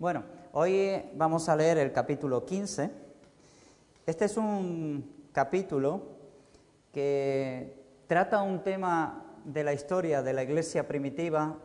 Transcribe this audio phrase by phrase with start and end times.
[0.00, 0.22] Bueno,
[0.52, 2.88] hoy vamos a leer el capítulo 15.
[4.06, 6.02] Este es un capítulo
[6.92, 11.58] que trata un tema de la historia de la iglesia primitiva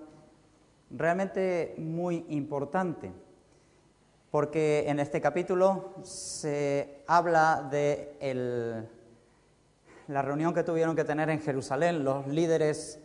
[0.90, 3.12] realmente muy importante,
[4.32, 8.88] porque en este capítulo se habla de
[10.08, 13.00] la reunión que tuvieron que tener en Jerusalén los líderes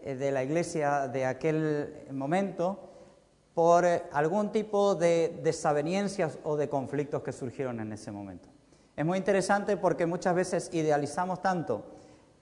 [0.00, 2.90] eh, de la iglesia de aquel momento
[3.54, 8.48] por eh, algún tipo de desavenencias o de conflictos que surgieron en ese momento.
[8.96, 11.84] Es muy interesante porque muchas veces idealizamos tanto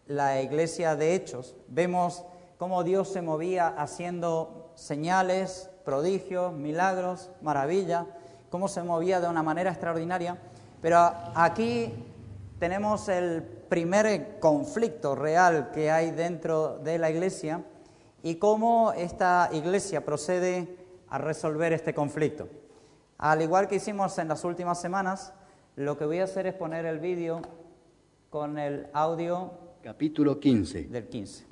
[0.06, 2.24] la iglesia de Hechos, vemos
[2.58, 8.06] cómo Dios se movía haciendo señales, prodigios, milagros, maravillas,
[8.50, 10.38] cómo se movía de una manera extraordinaria,
[10.80, 10.98] pero
[11.34, 11.92] aquí
[12.58, 17.64] tenemos el primer conflicto real que hay dentro de la iglesia
[18.22, 20.81] y cómo esta iglesia procede
[21.12, 22.48] a resolver este conflicto.
[23.18, 25.34] Al igual que hicimos en las últimas semanas,
[25.76, 27.42] lo que voy a hacer es poner el vídeo
[28.30, 30.84] con el audio Capítulo 15.
[30.84, 31.44] del 15.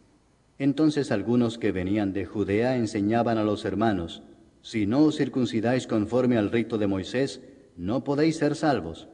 [0.59, 4.23] Entonces algunos que venían de Judea enseñaban a los hermanos,
[4.63, 7.43] si no os circuncidáis conforme al rito de Moisés,
[7.77, 9.09] no podéis ser salvos.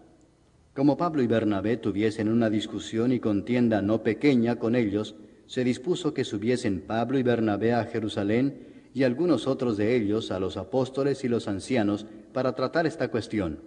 [0.76, 5.16] Como Pablo y Bernabé tuviesen una discusión y contienda no pequeña con ellos,
[5.46, 10.40] se dispuso que subiesen Pablo y Bernabé a Jerusalén y algunos otros de ellos a
[10.40, 13.58] los apóstoles y los ancianos para tratar esta cuestión.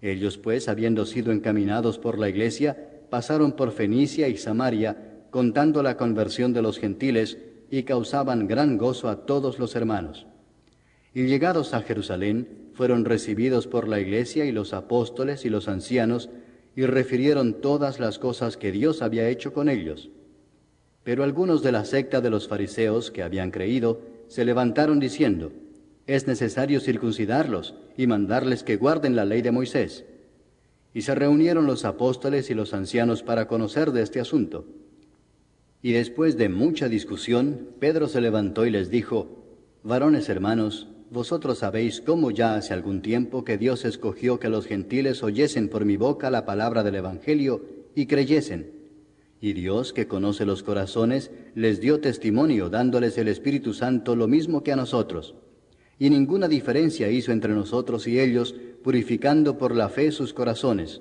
[0.00, 2.76] Ellos pues, habiendo sido encaminados por la iglesia,
[3.08, 7.38] pasaron por Fenicia y Samaria, contando la conversión de los gentiles,
[7.70, 10.26] y causaban gran gozo a todos los hermanos.
[11.14, 16.30] Y llegados a Jerusalén, fueron recibidos por la iglesia y los apóstoles y los ancianos,
[16.74, 20.10] y refirieron todas las cosas que Dios había hecho con ellos.
[21.04, 25.52] Pero algunos de la secta de los fariseos que habían creído se levantaron diciendo,
[26.06, 30.06] es necesario circuncidarlos y mandarles que guarden la ley de Moisés.
[30.94, 34.64] Y se reunieron los apóstoles y los ancianos para conocer de este asunto.
[35.82, 39.44] Y después de mucha discusión, Pedro se levantó y les dijo,
[39.82, 45.22] Varones hermanos, vosotros sabéis cómo ya hace algún tiempo que Dios escogió que los gentiles
[45.22, 48.81] oyesen por mi boca la palabra del Evangelio y creyesen.
[49.42, 54.62] Y Dios, que conoce los corazones, les dio testimonio dándoles el Espíritu Santo lo mismo
[54.62, 55.34] que a nosotros.
[55.98, 58.54] Y ninguna diferencia hizo entre nosotros y ellos,
[58.84, 61.00] purificando por la fe sus corazones.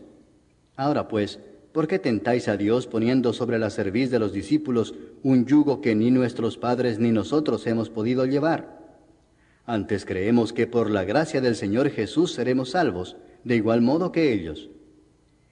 [0.75, 1.40] Ahora pues,
[1.72, 5.94] ¿por qué tentáis a Dios poniendo sobre la cerviz de los discípulos un yugo que
[5.94, 8.81] ni nuestros padres ni nosotros hemos podido llevar?
[9.68, 14.34] Antes creemos que por la gracia del Señor Jesús seremos salvos, de igual modo que
[14.34, 14.72] ellos.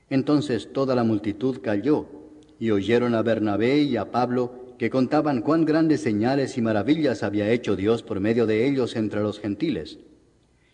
[0.10, 2.19] Entonces toda la multitud cayó,
[2.60, 7.50] y oyeron a Bernabé y a Pablo que contaban cuán grandes señales y maravillas había
[7.52, 10.00] hecho Dios por medio de ellos entre los gentiles.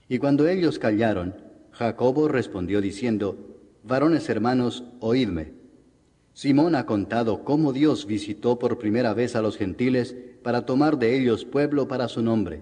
[0.07, 1.35] Y cuando ellos callaron,
[1.71, 3.37] Jacobo respondió diciendo,
[3.83, 5.53] Varones hermanos, oídme.
[6.33, 11.17] Simón ha contado cómo Dios visitó por primera vez a los gentiles para tomar de
[11.17, 12.61] ellos pueblo para su nombre.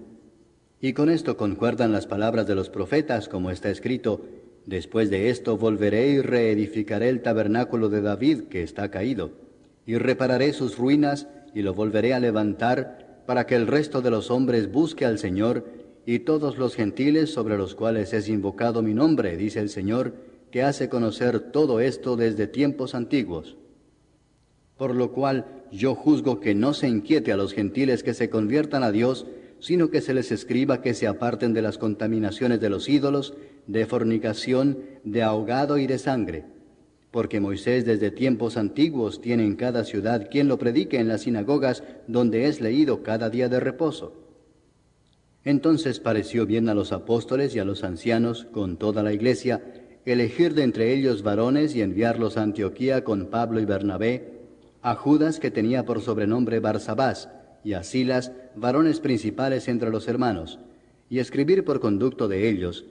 [0.80, 4.24] Y con esto concuerdan las palabras de los profetas, como está escrito,
[4.66, 9.32] Después de esto volveré y reedificaré el tabernáculo de David que está caído,
[9.86, 14.30] y repararé sus ruinas y lo volveré a levantar para que el resto de los
[14.30, 15.64] hombres busque al Señor
[16.06, 20.14] y todos los gentiles sobre los cuales es invocado mi nombre, dice el Señor,
[20.50, 23.56] que hace conocer todo esto desde tiempos antiguos.
[24.76, 28.82] Por lo cual yo juzgo que no se inquiete a los gentiles que se conviertan
[28.82, 29.26] a Dios,
[29.64, 33.32] sino que se les escriba que se aparten de las contaminaciones de los ídolos,
[33.66, 36.44] de fornicación, de ahogado y de sangre.
[37.10, 41.82] Porque Moisés desde tiempos antiguos tiene en cada ciudad quien lo predique en las sinagogas
[42.06, 44.12] donde es leído cada día de reposo.
[45.44, 49.64] Entonces pareció bien a los apóstoles y a los ancianos, con toda la iglesia,
[50.04, 54.42] elegir de entre ellos varones y enviarlos a Antioquía con Pablo y Bernabé,
[54.82, 57.30] a Judas que tenía por sobrenombre Barsabás,
[57.64, 60.60] y a Silas, varones principales entre los hermanos,
[61.08, 62.84] y escribir por conducto de ellos,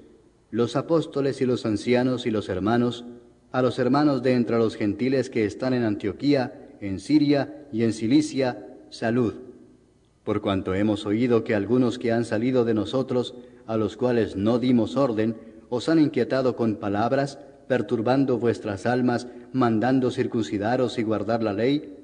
[0.51, 3.05] los apóstoles y los ancianos y los hermanos,
[3.51, 7.93] a los hermanos de entre los gentiles que están en Antioquía, en Siria y en
[7.93, 9.35] Cilicia, salud.
[10.23, 13.35] por cuanto hemos oído que algunos que han salido de nosotros,
[13.67, 15.35] a los cuales no dimos orden,
[15.69, 21.97] os han inquietado con palabras, perturbando vuestras almas, mandando circuncidaros y guardar la ley,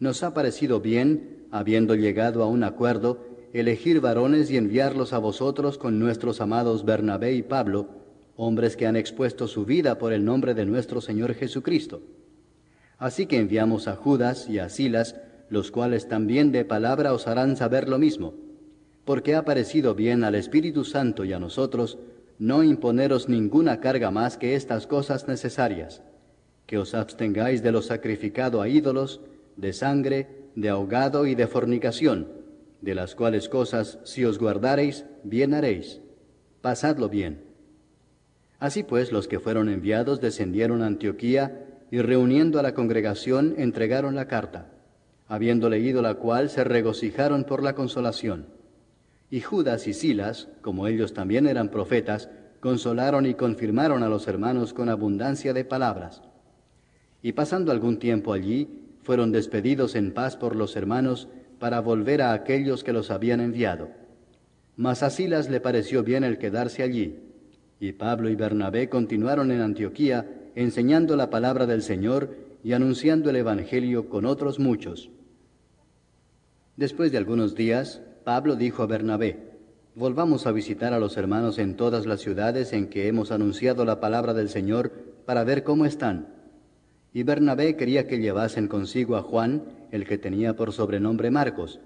[0.00, 3.18] nos ha parecido bien, habiendo llegado a un acuerdo,
[3.52, 7.88] elegir varones y enviarlos a vosotros con nuestros amados Bernabé y Pablo,
[8.36, 12.00] hombres que han expuesto su vida por el nombre de nuestro Señor Jesucristo.
[12.98, 15.16] Así que enviamos a Judas y a Silas,
[15.50, 18.32] los cuales también de palabra os harán saber lo mismo,
[19.04, 21.98] porque ha parecido bien al Espíritu Santo y a nosotros
[22.38, 26.02] no imponeros ninguna carga más que estas cosas necesarias,
[26.64, 29.20] que os abstengáis de lo sacrificado a ídolos,
[29.56, 32.28] de sangre, de ahogado y de fornicación,
[32.80, 36.00] de las cuales cosas, si os guardareis, bien haréis.
[36.60, 37.44] Pasadlo bien.
[38.58, 44.14] Así pues, los que fueron enviados descendieron a Antioquía y reuniendo a la congregación entregaron
[44.14, 44.72] la carta
[45.32, 48.48] habiendo leído la cual se regocijaron por la consolación.
[49.30, 52.28] Y Judas y Silas, como ellos también eran profetas,
[52.60, 56.20] consolaron y confirmaron a los hermanos con abundancia de palabras.
[57.22, 58.68] Y pasando algún tiempo allí,
[59.02, 61.28] fueron despedidos en paz por los hermanos
[61.58, 63.90] para volver a aquellos que los habían enviado.
[64.76, 67.20] Mas a Silas le pareció bien el quedarse allí,
[67.78, 73.36] y Pablo y Bernabé continuaron en Antioquía enseñando la palabra del Señor y anunciando el
[73.36, 75.10] Evangelio con otros muchos.
[76.76, 79.52] Después de algunos días, Pablo dijo a Bernabé,
[79.94, 84.00] Volvamos a visitar a los hermanos en todas las ciudades en que hemos anunciado la
[84.00, 84.90] palabra del Señor
[85.26, 86.41] para ver cómo están.
[87.14, 91.80] Y Bernabé quería que llevasen consigo a Juan, el que tenía por sobrenombre Marcos,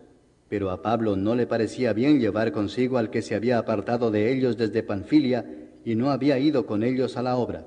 [0.48, 4.32] pero a Pablo no le parecía bien llevar consigo al que se había apartado de
[4.32, 5.44] ellos desde Panfilia
[5.84, 7.66] y no había ido con ellos a la obra.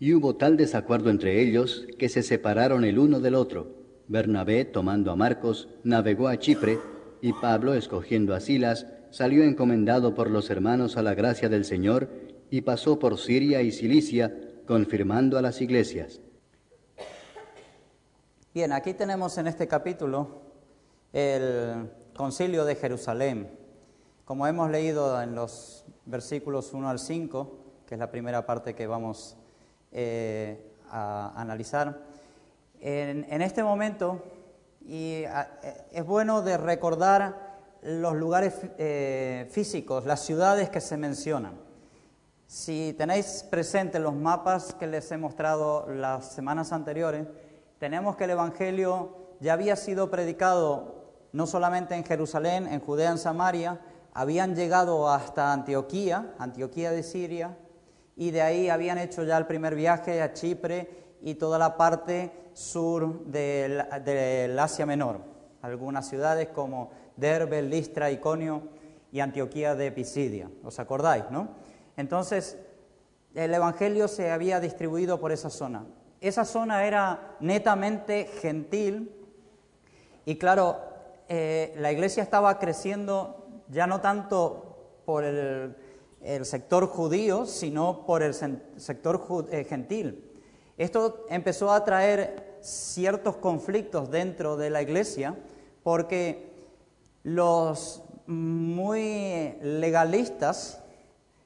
[0.00, 3.76] Y hubo tal desacuerdo entre ellos que se separaron el uno del otro.
[4.08, 6.78] Bernabé, tomando a Marcos, navegó a Chipre,
[7.22, 12.08] y Pablo, escogiendo a Silas, salió encomendado por los hermanos a la gracia del Señor,
[12.50, 14.34] y pasó por Siria y Cilicia,
[14.66, 16.20] confirmando a las iglesias.
[18.52, 20.40] Bien, aquí tenemos en este capítulo
[21.12, 23.48] el concilio de Jerusalén.
[24.24, 28.88] Como hemos leído en los versículos 1 al 5, que es la primera parte que
[28.88, 29.36] vamos
[29.92, 32.00] eh, a analizar,
[32.80, 34.20] en, este momento,
[34.84, 35.30] y eh,
[35.92, 41.54] es bueno de recordar los lugares eh, físicos, las ciudades que se mencionan.
[42.48, 47.28] Si tenéis presentes los mapas que les he mostrado las semanas anteriores,
[47.80, 51.00] tenemos que el Evangelio ya había sido predicado
[51.32, 53.80] no solamente en Jerusalén, en Judea, en Samaria,
[54.12, 57.56] habían llegado hasta Antioquía, Antioquía de Siria,
[58.16, 62.50] y de ahí habían hecho ya el primer viaje a Chipre y toda la parte
[62.52, 65.20] sur del, Asia Menor,
[65.62, 68.62] algunas ciudades como Derbe, Listra, Iconio
[69.10, 70.50] y Antioquía de Pisidia.
[70.64, 71.48] ¿Os acordáis, no?
[71.96, 72.58] Entonces,
[73.34, 75.86] el Evangelio se había distribuido por esa zona.
[76.20, 79.10] Esa zona era netamente gentil
[80.26, 80.78] y claro,
[81.28, 85.74] eh, la iglesia estaba creciendo ya no tanto por el,
[86.42, 90.30] sector judío, sino por el sector eh, gentil.
[90.76, 95.34] Esto empezó a traer ciertos conflictos dentro de la iglesia
[95.82, 96.52] porque
[97.22, 100.82] los muy legalistas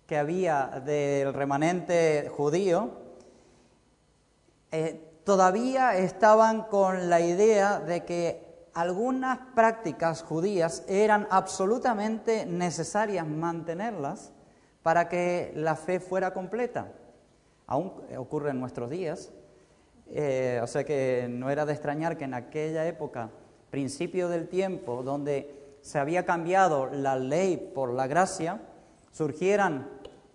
[0.07, 3.04] que había del remanente judío
[4.77, 14.33] eh, todavía estaban con la idea de que algunas prácticas judías eran absolutamente necesarias mantenerlas
[14.83, 16.89] para que la fe fuera completa
[17.69, 19.31] aún ocurre en nuestros días.
[20.09, 23.31] Eh, o sea que no era de extrañar que en aquella época,
[23.71, 28.61] principio del tiempo, donde se había cambiado la ley por la gracia,
[29.13, 29.89] surgieran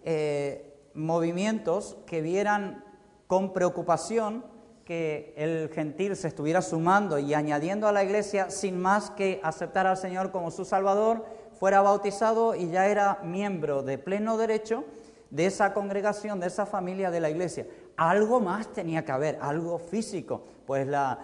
[0.05, 2.85] eh, movimientos que vieran
[3.29, 4.43] con preocupación
[4.85, 9.85] que el gentil se estuviera sumando y añadiendo a la iglesia sin más que aceptar
[9.85, 11.23] al Señor como su Salvador,
[11.59, 14.83] fuera bautizado y ya era miembro de pleno derecho
[15.29, 17.67] de esa congregación, de esa familia de la iglesia.
[17.97, 21.19] Algo más tenía que haber, algo físico, pues la,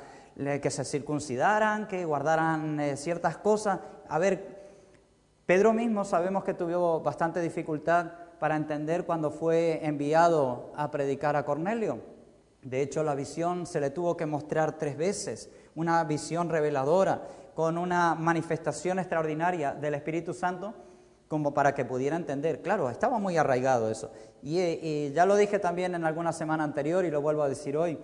[0.61, 3.79] que se circuncidaran, que guardaran eh, ciertas cosas.
[4.07, 4.67] A ver,
[5.47, 11.43] Pedro mismo sabemos que tuvo bastante dificultad para entender cuando fue enviado a predicar a
[11.43, 11.99] Cornelio.
[12.61, 17.23] De hecho, la visión se le tuvo que mostrar tres veces, una visión reveladora,
[17.55, 20.75] con una manifestación extraordinaria del Espíritu Santo
[21.27, 22.61] como para que pudiera entender.
[22.61, 24.11] Claro, estaba muy arraigado eso.
[24.43, 27.97] Y, ya lo dije también en alguna semana anterior y lo vuelvo a decir hoy.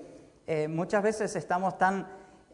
[0.47, 2.07] Eh, muchas veces estamos tan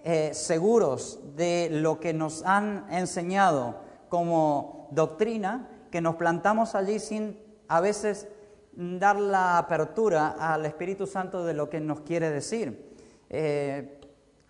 [0.04, 3.76] eh, seguros de lo que nos han enseñado
[4.10, 8.28] como doctrina, que nos plantamos allí sin a veces
[8.74, 12.96] dar la apertura al Espíritu Santo de lo que nos quiere decir.
[13.30, 14.00] Eh,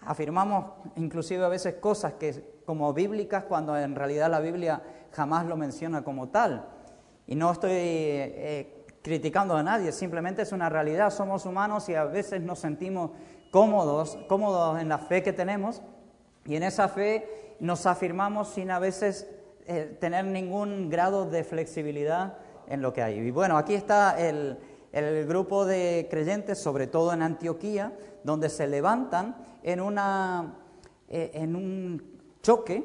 [0.02, 4.82] afirmamos inclusive a veces cosas que como bíblicas cuando en realidad la Biblia
[5.12, 6.68] jamás lo menciona como tal.
[7.26, 12.04] Y no estoy eh, criticando a nadie, simplemente es una realidad, somos humanos y a
[12.04, 13.12] veces nos sentimos
[13.52, 15.82] cómodos, cómodos en la fe que tenemos
[16.46, 19.30] y en esa fe nos afirmamos sin a veces
[19.66, 23.20] eh, tener ningún grado de flexibilidad en lo que hay.
[23.20, 24.58] Y bueno, aquí está el,
[25.28, 27.94] grupo de creyentes, sobre todo en Antioquía,
[28.24, 30.56] donde se levantan en, una,
[31.08, 32.84] eh, en un choque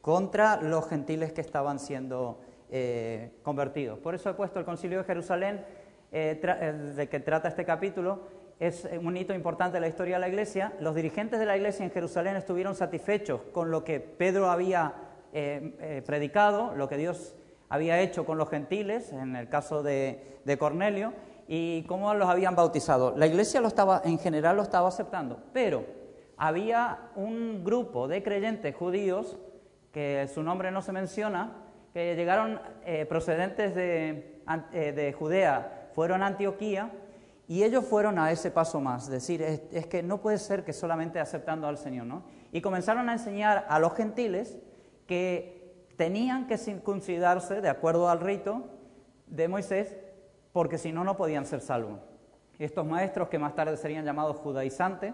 [0.00, 3.98] contra los gentiles que estaban siendo eh, convertidos.
[3.98, 5.64] Por eso he puesto el concilio de Jerusalén,
[6.12, 8.20] de que trata este capítulo,
[8.60, 10.74] es un hito importante en la historia de la iglesia.
[10.80, 14.92] Los dirigentes de la iglesia en Jerusalén estuvieron satisfechos con lo que Pedro había
[15.32, 17.34] eh, eh, predicado, lo que Dios
[17.70, 21.14] había hecho con los gentiles, en el caso de, Cornelio,
[21.48, 23.14] y cómo los habían bautizado.
[23.16, 25.84] La iglesia lo estaba, en general lo estaba aceptando, pero
[26.36, 29.38] había un grupo de creyentes judíos,
[29.92, 31.52] que su nombre no se menciona,
[31.94, 36.90] que llegaron eh, procedentes de, de Judea, fueron a Antioquía,
[37.50, 41.18] y ellos fueron a ese paso más, decir, es, que no puede ser que solamente
[41.18, 42.22] aceptando al Señor, ¿no?
[42.52, 44.56] Y comenzaron a enseñar a los gentiles
[45.08, 45.59] que
[46.00, 48.64] tenían que circuncidarse de acuerdo al rito
[49.26, 49.98] de Moisés,
[50.50, 52.00] porque si no, no podían ser salvos.
[52.58, 55.12] Estos maestros, que más tarde serían llamados judaizantes,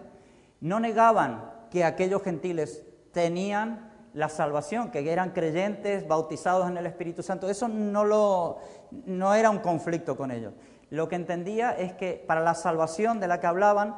[0.60, 7.24] no negaban que aquellos gentiles tenían la salvación, que eran creyentes, bautizados en el Espíritu
[7.24, 7.50] Santo.
[7.50, 8.58] Eso no, lo,
[9.06, 10.52] no era un conflicto con ellos
[10.90, 13.96] lo que entendía es que para la salvación de la que hablaban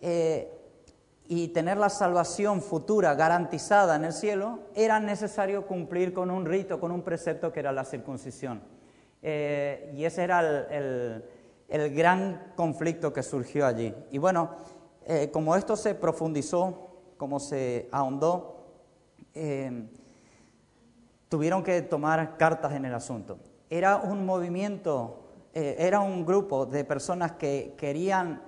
[0.00, 0.61] eh,
[1.34, 6.78] y tener la salvación futura garantizada en el cielo, era necesario cumplir con un rito,
[6.78, 8.62] con un precepto que era la circuncisión.
[9.22, 11.24] Eh, y ese era el,
[11.94, 13.94] gran conflicto que surgió allí.
[14.10, 14.50] Y bueno,
[15.06, 18.66] eh, como esto se profundizó, como se ahondó,
[21.30, 23.38] tuvieron que tomar cartas en el asunto.
[23.70, 25.22] Era un movimiento
[25.54, 28.42] eh, era un grupo de personas que querían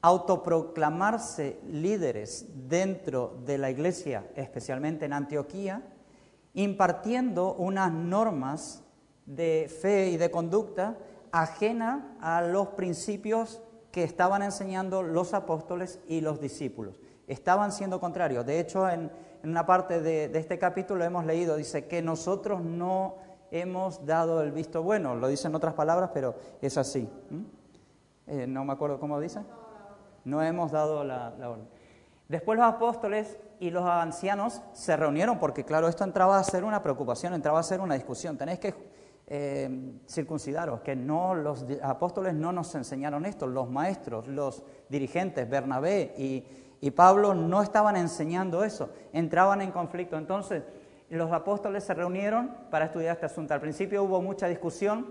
[0.00, 5.82] autoproclamarse líderes dentro de la iglesia, especialmente en Antioquía,
[6.54, 8.82] impartiendo unas normas
[9.26, 10.96] de fe y de conducta
[11.32, 17.00] ajena a los principios que estaban enseñando los apóstoles y los discípulos.
[17.26, 18.46] Estaban siendo contrarios.
[18.46, 19.10] De hecho, en,
[19.42, 23.16] una parte de, este capítulo hemos leído, dice que nosotros no
[23.50, 25.14] hemos dado el visto bueno.
[25.14, 27.08] Lo dice en otras palabras, pero es así.
[28.26, 29.40] Eh, no me acuerdo cómo dice.
[30.24, 31.68] No hemos dado la, orden.
[32.28, 36.82] Después los apóstoles y los ancianos se reunieron porque, claro, esto entraba a ser una
[36.82, 38.36] preocupación, entraba a ser una discusión.
[38.36, 38.74] Tenéis que
[39.26, 46.14] eh, circuncidaros, que no los apóstoles no nos enseñaron esto, los maestros, los dirigentes, Bernabé
[46.16, 46.44] y,
[46.80, 50.16] y Pablo no estaban enseñando eso, entraban en conflicto.
[50.16, 50.62] Entonces,
[51.10, 53.54] los apóstoles se reunieron para estudiar este asunto.
[53.54, 55.06] Al principio hubo mucha discusión,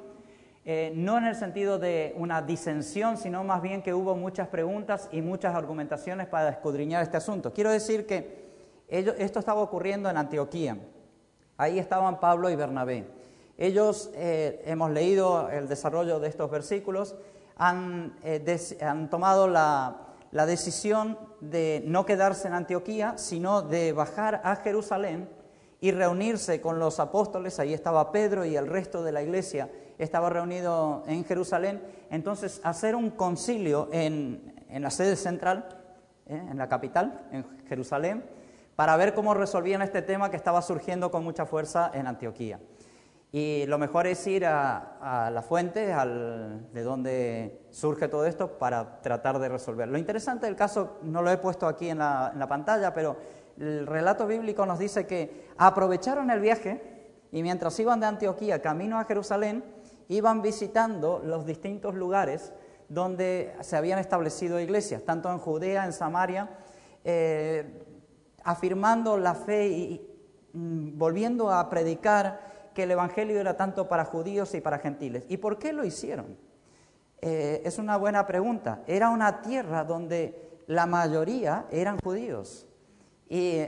[0.69, 5.07] eh, no en el sentido de una disensión, sino más bien que hubo muchas preguntas
[5.13, 7.53] y muchas argumentaciones para escudriñar este asunto.
[7.53, 8.49] Quiero decir que
[8.89, 10.77] esto estaba ocurriendo en Antioquía.
[11.55, 13.07] Ahí estaban Pablo y Bernabé.
[13.57, 17.15] Ellos, eh, hemos leído el desarrollo de estos versículos,
[17.55, 18.59] han, eh,
[19.09, 25.29] tomado la decisión de no quedarse en Antioquía, sino de bajar a Jerusalén
[25.79, 30.29] y reunirse con los apóstoles, ahí estaba Pedro y el resto de la iglesia estaba
[30.29, 35.67] reunido en Jerusalén, entonces hacer un concilio en, la sede central,
[36.27, 36.41] ¿eh?
[36.51, 38.23] en la capital, en Jerusalén,
[38.75, 42.59] para ver cómo resolvían este tema que estaba surgiendo con mucha fuerza en Antioquía.
[43.31, 49.39] Y lo mejor es ir a, la fuente, de donde surge todo esto, para tratar
[49.39, 49.87] de resolver.
[49.87, 53.17] Lo interesante del caso, no lo he puesto aquí en la, en la pantalla, pero
[53.59, 56.81] el relato bíblico nos dice que aprovecharon el viaje
[57.31, 59.63] y mientras iban de Antioquía camino a Jerusalén,
[60.07, 62.53] iban visitando los distintos lugares
[62.87, 66.49] donde se habían establecido iglesias, tanto en Judea, en Samaria,
[67.03, 67.83] eh,
[68.43, 70.07] afirmando la fe y
[70.53, 72.39] mm, volviendo a predicar
[72.73, 75.25] que el Evangelio era tanto para judíos y para gentiles.
[75.27, 76.37] ¿Y por qué lo hicieron?
[77.19, 78.83] Eh, es una buena pregunta.
[78.85, 82.66] Era una tierra donde la mayoría eran judíos
[83.29, 83.61] y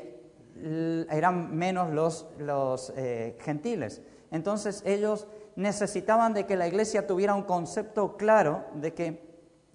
[1.09, 4.01] eran menos los, los eh, gentiles.
[4.31, 9.29] Entonces ellos necesitaban de que la iglesia tuviera un concepto claro de que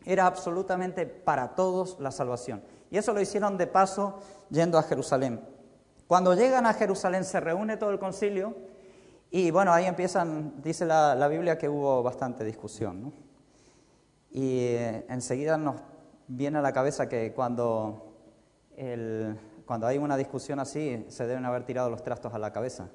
[0.05, 2.63] era absolutamente para todos la salvación.
[2.91, 5.41] Y eso lo hicieron de paso yendo a Jerusalén.
[6.07, 8.55] Cuando llegan a Jerusalén se reúne todo el concilio
[9.31, 13.13] y bueno, ahí empiezan, dice la, Biblia que hubo bastante discusión.
[14.31, 15.77] Y eh, enseguida nos
[16.29, 18.14] viene a la cabeza que cuando,
[19.67, 22.91] cuando hay una discusión así se deben haber tirado los trastos a la cabeza.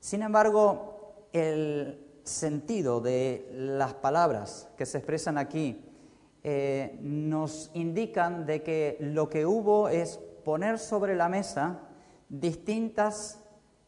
[0.00, 5.84] Sin embargo, el sentido de las palabras que se expresan aquí
[6.44, 11.80] eh, nos indican de que lo que hubo es poner sobre la mesa
[12.28, 13.40] distintas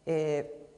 [0.07, 0.69] eh,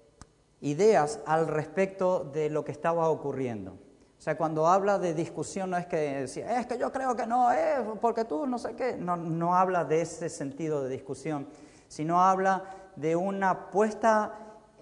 [0.60, 3.76] ideas al respecto de lo que estaba ocurriendo.
[4.18, 7.26] O sea, cuando habla de discusión no es que decía, es que yo creo que
[7.26, 11.46] no es, porque tú no sé qué, no, no habla de ese sentido de discusión,
[11.88, 12.64] sino habla
[12.96, 14.32] de una puesta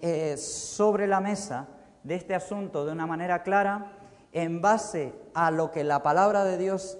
[0.01, 1.67] eh, sobre la mesa
[2.03, 3.91] de este asunto de una manera clara
[4.31, 6.97] en base a lo que la palabra de Dios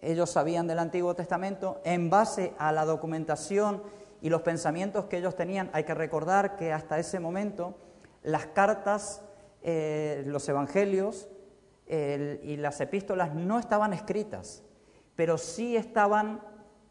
[0.00, 3.82] ellos sabían del Antiguo Testamento, en base a la documentación
[4.20, 5.70] y los pensamientos que ellos tenían.
[5.72, 7.74] Hay que recordar que hasta ese momento
[8.22, 9.22] las cartas,
[9.62, 11.28] eh, los evangelios
[11.88, 14.62] y las epístolas no estaban escritas,
[15.14, 16.40] pero sí estaban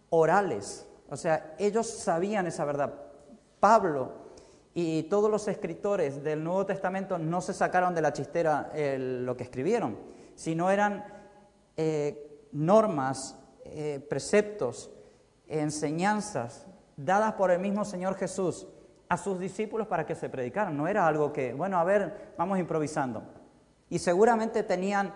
[0.09, 0.87] orales.
[1.09, 2.93] O sea, ellos sabían esa verdad.
[3.59, 4.13] Pablo
[4.73, 9.43] y todos los escritores del Nuevo Testamento no se sacaron de la chistera lo que
[9.43, 9.97] escribieron,
[10.35, 11.05] sino eran
[11.77, 14.91] eh, normas, eh, preceptos,
[15.47, 18.67] enseñanzas dadas por el mismo Señor Jesús
[19.07, 20.75] a sus discípulos para que se predicaran.
[20.75, 23.23] No era algo que, bueno, a ver, vamos improvisando.
[23.89, 25.13] Y seguramente tenían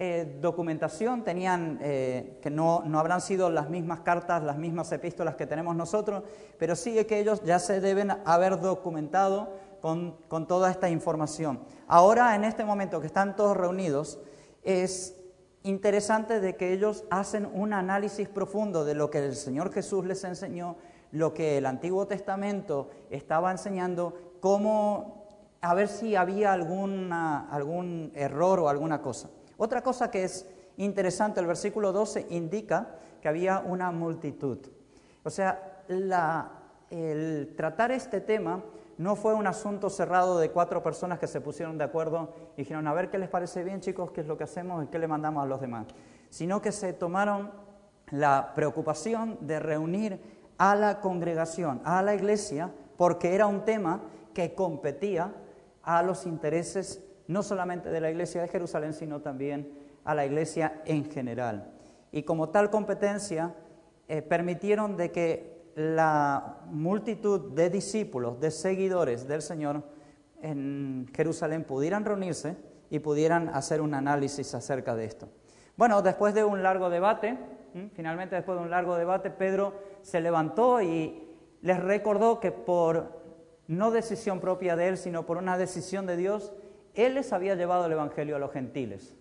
[0.00, 5.34] eh, documentación, tenían, eh, que no, no, habrán sido las mismas cartas, las mismas epístolas
[5.34, 6.22] que tenemos nosotros,
[6.56, 11.60] pero sí que ellos ya se deben haber documentado con, con toda esta información.
[11.88, 14.20] Ahora, en este momento que están todos reunidos,
[14.62, 15.16] es
[15.64, 20.22] interesante de que ellos hacen un análisis profundo de lo que el Señor Jesús les
[20.24, 20.76] enseñó,
[21.10, 25.17] lo que el Antiguo Testamento estaba enseñando, cómo,
[25.60, 29.28] a ver si había alguna, algún error o alguna cosa.
[29.56, 30.46] Otra cosa que es
[30.76, 34.58] interesante, el versículo 12 indica que había una multitud.
[35.24, 38.62] O sea, el tratar este tema
[38.98, 42.86] no fue un asunto cerrado de cuatro personas que se pusieron de acuerdo y dijeron,
[42.86, 45.08] a ver qué les parece bien chicos, qué es lo que hacemos y qué le
[45.08, 45.86] mandamos a los demás,
[46.30, 47.50] sino que se tomaron
[48.10, 50.20] la preocupación de reunir
[50.58, 54.02] a la congregación, a la iglesia, porque era un tema
[54.34, 55.32] que competía
[55.88, 59.72] a los intereses no solamente de la iglesia de Jerusalén, sino también
[60.04, 61.72] a la iglesia en general.
[62.12, 63.54] Y como tal competencia,
[64.06, 69.82] eh, permitieron de que la multitud de discípulos, de seguidores del Señor
[70.42, 72.56] en Jerusalén pudieran reunirse
[72.90, 75.30] y pudieran hacer un análisis acerca de esto.
[75.78, 77.38] Bueno, después de un largo debate,
[77.94, 79.72] finalmente después de un largo debate, Pedro
[80.02, 81.28] se levantó y
[81.62, 83.17] les recordó que por
[83.68, 86.52] no decisión propia de él, sino por una decisión de Dios,
[86.94, 89.14] él les había llevado el Evangelio a los gentiles.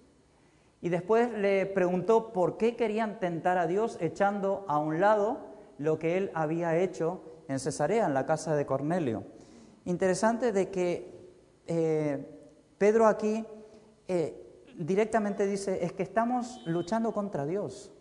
[0.82, 5.40] Y después le preguntó por qué querían tentar a Dios echando a un lado
[5.78, 9.24] lo que él había hecho en Cesarea, en la casa de Cornelio.
[9.86, 11.14] Interesante de que
[11.68, 12.26] eh,
[12.80, 13.46] Pedro aquí
[14.08, 17.92] eh, directamente dice, es que estamos luchando contra Dios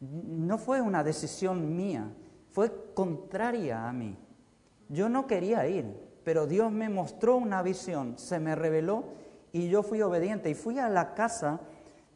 [0.00, 2.10] no fue una decisión mía,
[2.52, 4.16] fue contraria a mí.
[4.90, 5.86] Yo no quería ir,
[6.24, 9.04] pero Dios me mostró una visión, se me reveló
[9.52, 11.60] y yo fui obediente y fui a la casa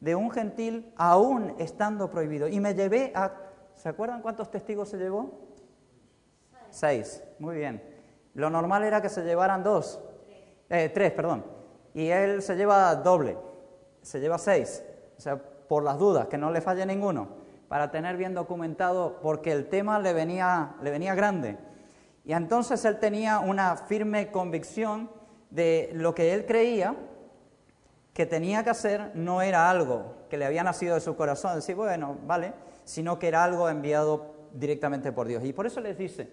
[0.00, 2.48] de un gentil aún estando prohibido.
[2.48, 3.32] Y me llevé a...
[3.74, 5.40] ¿Se acuerdan cuántos testigos se llevó?
[6.70, 7.22] Seis.
[7.38, 7.82] Muy bien.
[8.34, 10.00] Lo normal era que se llevaran dos.
[10.68, 11.44] Eh, tres, perdón.
[11.94, 13.38] Y él se lleva doble.
[14.02, 14.84] Se lleva seis.
[15.16, 19.50] O sea, por las dudas, que no le falle ninguno para tener bien documentado, porque
[19.50, 21.56] el tema le venía, le venía grande.
[22.24, 25.10] Y entonces él tenía una firme convicción
[25.50, 26.96] de lo que él creía
[28.14, 31.74] que tenía que hacer no era algo que le había nacido de su corazón, decir,
[31.74, 35.44] bueno, vale, sino que era algo enviado directamente por Dios.
[35.44, 36.30] Y por eso les dice,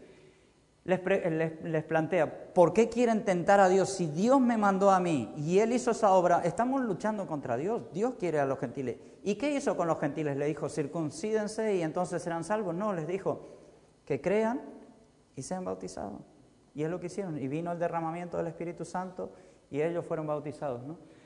[0.84, 3.90] les, plantea, ¿por qué quieren tentar a Dios?
[3.90, 7.84] Si Dios me mandó a mí y Él hizo esa obra, estamos luchando contra Dios.
[7.94, 8.98] Dios quiere a los gentiles.
[9.24, 10.38] ¿Y qué hizo con los gentiles?
[10.38, 12.76] Le dijo, circuncídense y entonces serán salvos.
[12.76, 13.50] No, les dijo,
[14.06, 14.62] que crean
[15.36, 16.22] y sean bautizados.
[16.74, 17.38] Y es lo que hicieron.
[17.38, 19.32] Y vino el derramamiento del Espíritu Santo
[19.70, 20.82] y ellos fueron bautizados.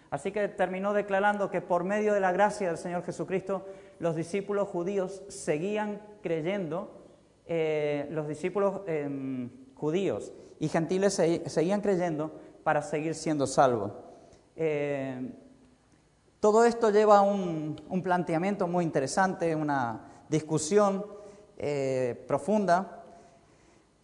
[0.09, 3.65] Así que terminó declarando que por medio de la gracia del Señor Jesucristo,
[3.99, 7.05] los discípulos judíos seguían creyendo
[7.47, 12.31] eh, los discípulos em, judíos y gentiles seguían creyendo
[12.63, 13.91] para seguir siendo salvos.
[14.55, 15.31] Eh,
[16.39, 21.05] todo esto lleva a un, un, planteamiento muy interesante, una discusión
[21.57, 23.04] eh, profunda.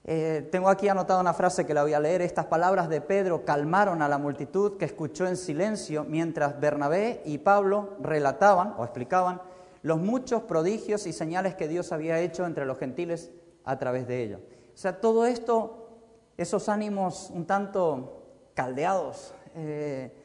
[0.03, 2.21] Eh, tengo aquí anotada una frase que la voy a leer.
[2.21, 7.37] Estas palabras de Pedro calmaron a la multitud que escuchó en silencio mientras Bernabé y
[7.37, 9.41] Pablo relataban o explicaban
[9.83, 13.31] los muchos prodigios y señales que Dios había hecho entre los gentiles
[13.63, 14.41] a través de ellos.
[14.73, 15.89] O sea, todo esto,
[16.37, 18.23] esos ánimos un tanto
[18.55, 20.15] caldeados, eh,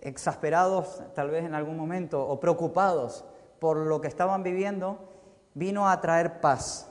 [0.00, 3.24] exasperados tal vez en algún momento o preocupados
[3.58, 4.98] por lo que estaban viviendo,
[5.54, 6.87] vino a traer paz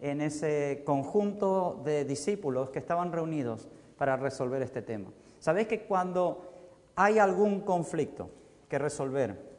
[0.00, 5.10] en ese conjunto de discípulos que estaban reunidos para resolver este tema.
[5.38, 6.52] Sabéis que cuando
[6.96, 8.30] hay algún conflicto
[8.68, 9.50] que resolver,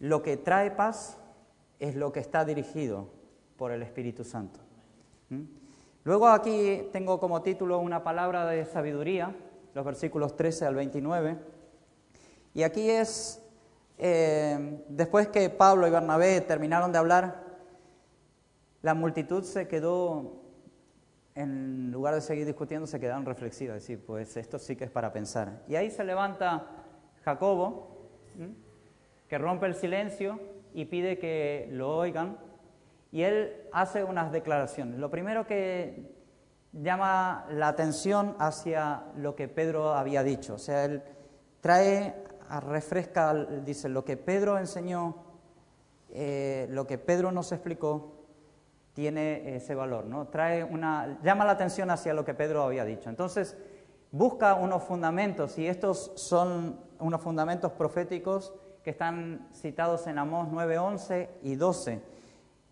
[0.00, 1.18] lo que trae paz
[1.78, 3.08] es lo que está dirigido
[3.56, 4.60] por el Espíritu Santo.
[5.30, 5.42] ¿Mm?
[6.04, 9.34] Luego aquí tengo como título una palabra de sabiduría,
[9.72, 11.38] los versículos 13 al 29.
[12.52, 13.42] Y aquí es,
[13.96, 17.43] eh, después que Pablo y Bernabé terminaron de hablar,
[18.84, 20.42] la multitud se quedó,
[21.34, 25.10] en lugar de seguir discutiendo, se quedaron reflexivas, decir, pues esto sí que es para
[25.10, 25.62] pensar.
[25.68, 26.66] Y ahí se levanta
[27.24, 28.10] Jacobo,
[29.26, 30.38] que rompe el silencio
[30.74, 32.36] y pide que lo oigan,
[33.10, 34.98] y él hace unas declaraciones.
[34.98, 36.14] Lo primero que
[36.74, 41.02] llama la atención hacia lo que Pedro había dicho, o sea, él
[41.62, 42.22] trae,
[42.60, 43.32] refresca,
[43.64, 45.24] dice, lo que Pedro enseñó,
[46.10, 48.23] eh, lo que Pedro nos explicó,
[48.94, 50.28] tiene ese valor, ¿no?
[50.28, 53.10] Trae una, llama la atención hacia lo que Pedro había dicho.
[53.10, 53.56] Entonces,
[54.10, 60.78] busca unos fundamentos, y estos son unos fundamentos proféticos que están citados en Amós 9,
[60.78, 62.00] 11 y 12.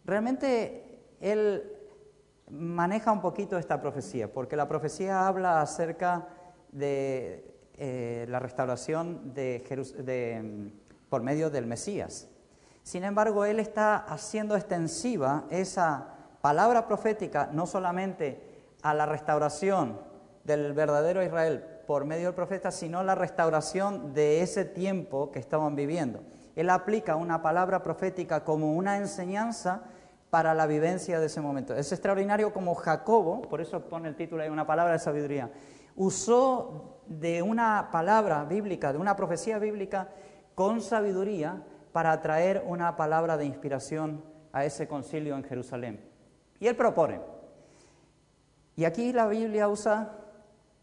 [0.05, 1.71] Realmente él
[2.51, 6.29] maneja un poquito esta profecía, porque la profecía habla acerca
[6.71, 10.71] de eh, la restauración de,
[11.09, 12.29] por medio del Mesías.
[12.83, 16.12] Sin embargo, él está haciendo extensiva esa
[16.43, 19.99] palabra profética no solamente a la restauración
[20.45, 25.77] del verdadero Israel por medio del profeta, sino la restauración de ese tiempo que estaban
[25.77, 26.21] viviendo.
[26.57, 29.83] Él aplica una palabra profética como una enseñanza
[30.31, 31.77] para la vivencia de ese momento.
[31.77, 35.51] Es extraordinario como Jacobo, por eso pone el título ahí, una palabra de sabiduría,
[35.95, 40.09] usó de una palabra bíblica, de una profecía bíblica,
[40.55, 46.12] con sabiduría para traer una palabra de inspiración a ese concilio en Jerusalén.
[46.63, 47.21] Y él propone.
[48.77, 50.13] Y aquí la Biblia usa,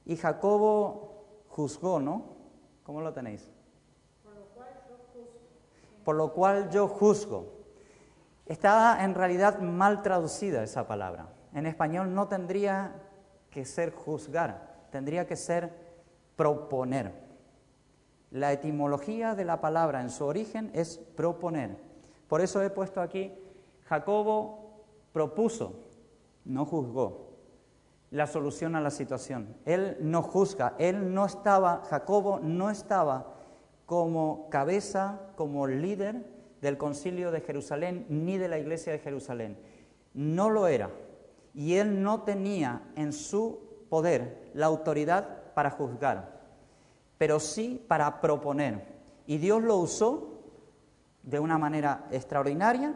[0.03, 2.35] y Jacobo juzgó, ¿no?
[2.83, 3.49] ¿Cómo lo tenéis?
[4.21, 5.39] Por lo cual yo juzgo.
[6.03, 7.53] Por lo cual yo juzgo.
[8.45, 11.29] Está en realidad mal traducida esa palabra.
[11.53, 12.93] En español no tendría
[13.49, 15.71] que ser juzgar, tendría que ser
[16.35, 17.13] proponer.
[18.31, 21.77] La etimología de la palabra en su origen es proponer.
[22.27, 23.33] Por eso he puesto aquí,
[23.85, 24.58] Jacobo
[25.13, 25.73] propuso,
[26.45, 27.29] no juzgó,
[28.11, 29.55] la solución a la situación.
[29.65, 33.35] Él no juzga, él no estaba, Jacobo no estaba
[33.85, 36.25] como cabeza, como líder
[36.61, 39.57] del concilio de Jerusalén ni de la iglesia de Jerusalén.
[40.13, 40.89] No lo era.
[41.53, 46.39] Y él no tenía en su poder la autoridad para juzgar
[47.19, 48.81] pero sí para proponer.
[49.27, 50.39] Y Dios lo usó
[51.21, 52.95] de una manera extraordinaria,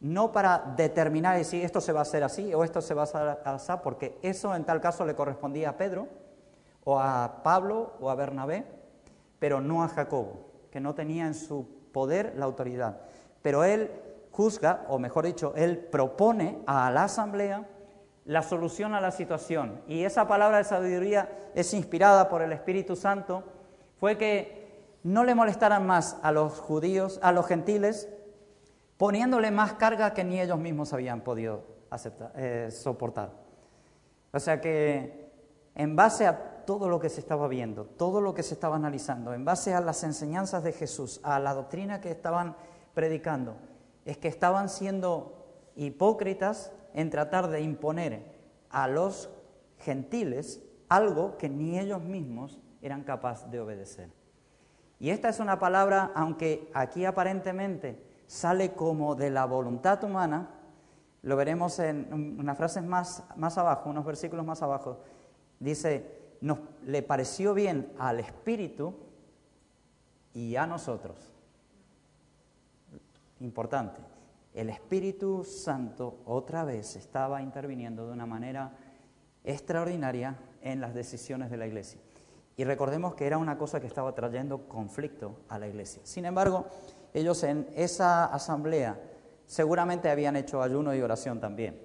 [0.00, 3.04] no para determinar si esto se va a hacer así o esto se va a
[3.04, 6.08] hacer así, porque eso en tal caso le correspondía a Pedro,
[6.84, 8.64] o a Pablo, o a Bernabé,
[9.38, 13.00] pero no a Jacobo, que no tenía en su poder la autoridad.
[13.42, 13.90] Pero él
[14.30, 17.66] juzga, o mejor dicho, él propone a la asamblea
[18.24, 19.82] la solución a la situación.
[19.86, 23.42] Y esa palabra de sabiduría es inspirada por el Espíritu Santo,
[23.98, 24.60] fue que
[25.02, 28.08] no le molestaran más a los judíos, a los gentiles,
[29.00, 31.64] poniéndole más carga que ni ellos mismos habían podido
[32.36, 33.32] eh, soportar.
[34.30, 35.32] O sea que
[35.74, 39.32] en base a todo lo que se estaba viendo, todo lo que se estaba analizando,
[39.32, 42.56] en base a las enseñanzas de Jesús, a la doctrina que estaban
[42.92, 43.56] predicando,
[44.04, 48.22] es que estaban siendo hipócritas en tratar de imponer
[48.68, 49.30] a los
[49.78, 54.10] gentiles algo que ni ellos mismos eran capaces de obedecer.
[54.98, 60.50] Y esta es una palabra, aunque aquí aparentemente sale como de la voluntad humana,
[61.22, 65.00] lo veremos en unas frases más, más abajo, unos versículos más abajo,
[65.58, 68.94] dice, nos, le pareció bien al Espíritu
[70.32, 71.16] y a nosotros.
[73.40, 74.00] Importante
[74.54, 78.70] el Espíritu Santo otra vez estaba interviniendo de una manera
[79.42, 82.00] extraordinaria en las decisiones de la iglesia.
[82.56, 86.02] Y recordemos que era una cosa que estaba trayendo conflicto a la iglesia.
[86.04, 86.66] Sin embargo,
[87.14, 88.98] ellos en esa asamblea
[89.46, 91.80] seguramente habían hecho ayuno y oración también.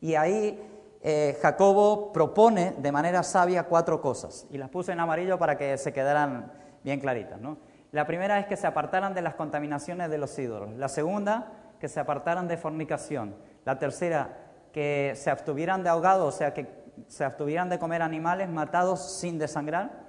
[0.00, 0.62] Y ahí
[1.00, 5.78] eh, Jacobo propone de manera sabia cuatro cosas, y las puse en amarillo para que
[5.78, 6.52] se quedaran
[6.84, 7.40] bien claritas.
[7.40, 7.56] ¿no?
[7.92, 10.70] La primera es que se apartaran de las contaminaciones de los ídolos.
[10.76, 13.36] La segunda, que se apartaran de fornicación.
[13.64, 14.38] La tercera,
[14.72, 16.66] que se abstuvieran de ahogado, o sea, que
[17.08, 20.02] se abstuvieran de comer animales matados sin desangrar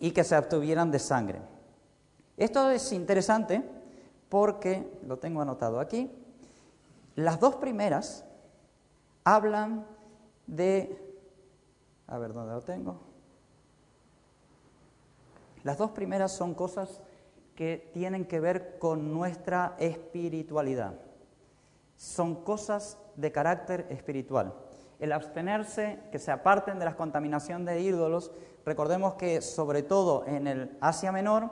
[0.00, 1.40] y que se abstuvieran de sangre.
[2.36, 3.62] Esto es interesante
[4.32, 6.10] porque, lo tengo anotado aquí,
[7.16, 8.24] las dos primeras
[9.24, 9.86] hablan
[10.46, 10.98] de...
[12.06, 12.98] A ver, ¿dónde lo tengo?
[15.64, 17.02] Las dos primeras son cosas
[17.54, 20.94] que tienen que ver con nuestra espiritualidad.
[21.98, 24.54] Son cosas de carácter espiritual.
[24.98, 28.32] El abstenerse, que se aparten de la contaminación de ídolos,
[28.64, 31.50] recordemos que sobre todo en el Asia Menor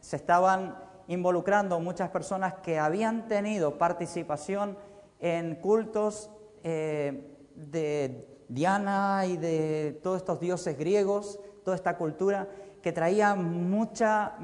[0.00, 4.76] se estaban involucrando muchas personas que habían tenido participación
[5.20, 6.30] en cultos
[6.62, 12.48] eh, de Diana y de todos estos dioses griegos, toda esta cultura
[12.82, 14.34] que traía mucha,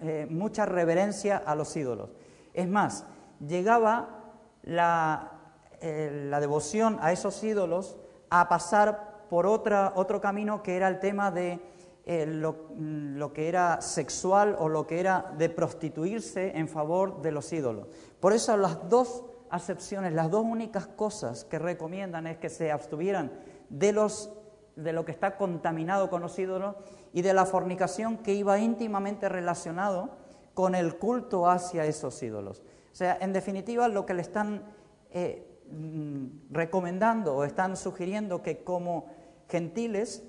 [0.00, 2.10] eh, mucha reverencia a los ídolos.
[2.54, 3.04] Es más,
[3.46, 5.32] llegaba la,
[5.80, 7.98] eh, la devoción a esos ídolos
[8.30, 11.60] a pasar por otra, otro camino que era el tema de
[12.06, 17.52] eh, lo, que era sexual o lo que era de prostituirse en favor de los
[17.52, 17.88] ídolos.
[18.20, 23.32] Por eso las dos acepciones, las dos únicas cosas que recomiendan es que se abstuvieran
[23.70, 24.30] de los
[24.76, 26.74] de lo que está contaminado con los ídolos
[27.12, 30.10] y de la fornicación que iba íntimamente relacionado
[30.52, 32.60] con el culto hacia esos ídolos.
[32.92, 34.64] O sea, en definitiva, lo que le están
[35.10, 39.06] eh, mm, recomendando o están sugiriendo que como
[39.48, 40.24] gentiles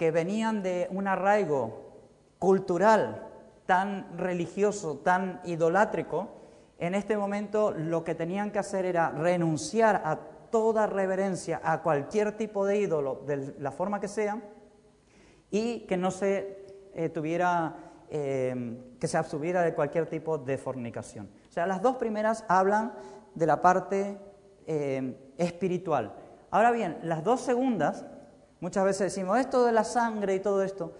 [0.00, 1.92] que venían de un arraigo
[2.38, 3.28] cultural
[3.66, 6.30] tan religioso, tan idolátrico,
[6.78, 10.18] en este momento lo que tenían que hacer era renunciar a
[10.50, 14.40] toda reverencia a cualquier tipo de ídolo, de la forma que sea,
[15.50, 21.28] y que no se eh, tuviera, eh, que se abstuviera de cualquier tipo de fornicación.
[21.46, 22.94] O sea, las dos primeras hablan
[23.34, 24.16] de la parte
[24.66, 26.14] eh, espiritual.
[26.50, 28.06] Ahora bien, las dos segundas,
[28.60, 30.92] muchas veces decimos esto de la sangre y todo esto,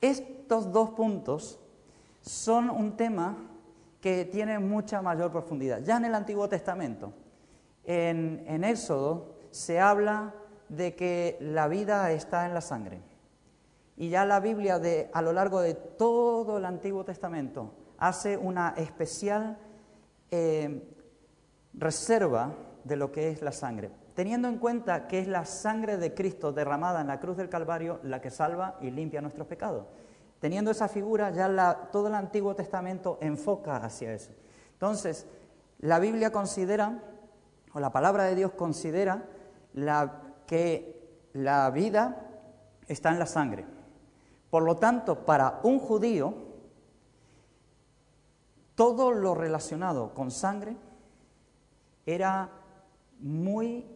[0.00, 1.58] estos dos puntos
[2.20, 3.36] son un tema
[4.00, 5.80] que tiene mucha mayor profundidad.
[5.82, 7.12] Ya en el Antiguo Testamento,
[7.84, 10.34] en, Éxodo se habla
[10.68, 13.00] de que la vida está en la sangre.
[13.96, 18.74] Y ya la Biblia de, a lo largo de todo el Antiguo Testamento hace una
[18.76, 19.56] especial
[20.30, 20.82] eh,
[21.72, 26.14] reserva de lo que es la sangre, teniendo en cuenta que es la sangre de
[26.14, 29.84] Cristo derramada en la cruz del Calvario la que salva y limpia nuestros pecados.
[30.40, 34.32] Teniendo esa figura, ya todo el Antiguo Testamento enfoca hacia eso.
[34.72, 35.26] Entonces,
[35.80, 36.98] la Biblia considera
[37.74, 39.22] o la palabra de Dios considera
[40.46, 42.26] que la vida
[42.88, 43.66] está en la sangre.
[44.48, 46.32] Por lo tanto, para un judío,
[48.74, 50.74] todo lo relacionado con sangre
[52.06, 52.48] era
[53.18, 53.95] muy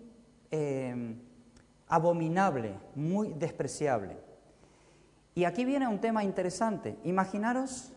[0.51, 1.15] eh,
[1.89, 4.17] abominable, muy despreciable.
[5.35, 6.99] Y aquí viene un tema interesante.
[7.05, 7.93] Imaginaros,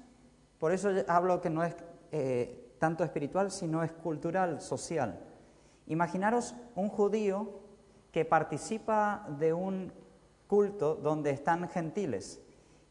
[0.60, 1.76] por eso hablo que no es
[2.12, 5.20] eh, tanto espiritual, sino es cultural, social.
[5.88, 7.60] Imaginaros un judío
[8.12, 9.92] que participa de un
[10.48, 12.40] culto donde están gentiles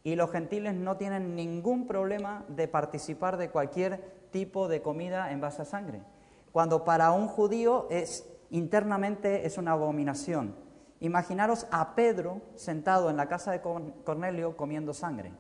[0.05, 5.41] y los gentiles no tienen ningún problema de participar de cualquier tipo de comida en
[5.41, 6.03] base a sangre,
[6.51, 10.55] cuando para un judío es internamente es una abominación.
[11.01, 15.33] Imaginaros a Pedro sentado en la casa de Cornelio comiendo sangre.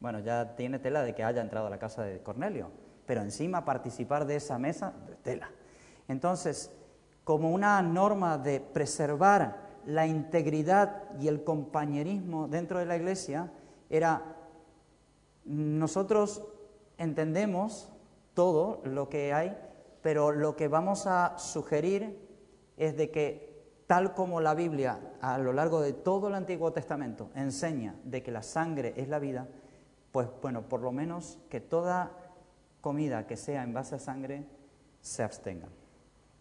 [0.00, 2.70] Bueno, ya tiene tela de que haya entrado a la casa de Cornelio,
[3.06, 5.50] pero encima participar de esa mesa, tela.
[6.08, 6.70] Entonces,
[7.24, 13.50] como una norma de preservar la integridad y el compañerismo dentro de la iglesia,
[13.88, 14.34] era
[15.44, 16.42] nosotros
[16.98, 17.90] entendemos
[18.34, 19.56] todo lo que hay,
[20.04, 22.20] pero lo que vamos a sugerir
[22.76, 27.30] es de que tal como la Biblia a lo largo de todo el Antiguo Testamento
[27.34, 29.48] enseña de que la sangre es la vida,
[30.12, 32.10] pues bueno, por lo menos que toda
[32.82, 34.44] comida que sea en base a sangre
[35.00, 35.68] se abstenga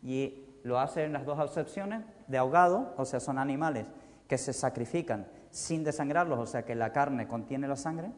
[0.02, 3.86] y lo hace en las dos acepciones de ahogado, o sea, son animales
[4.28, 8.12] que se sacrifican sin desangrarlos, o sea, que la carne contiene la sangre,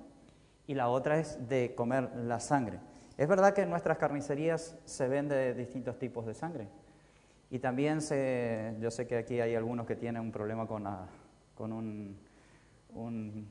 [0.66, 2.80] y la otra es de comer la sangre.
[3.18, 6.68] Es verdad que en nuestras carnicerías se vende distintos tipos de sangre.
[7.50, 10.86] Y también se, yo sé que aquí hay algunos que tienen un problema con,
[11.56, 12.18] con un,
[12.94, 13.48] un,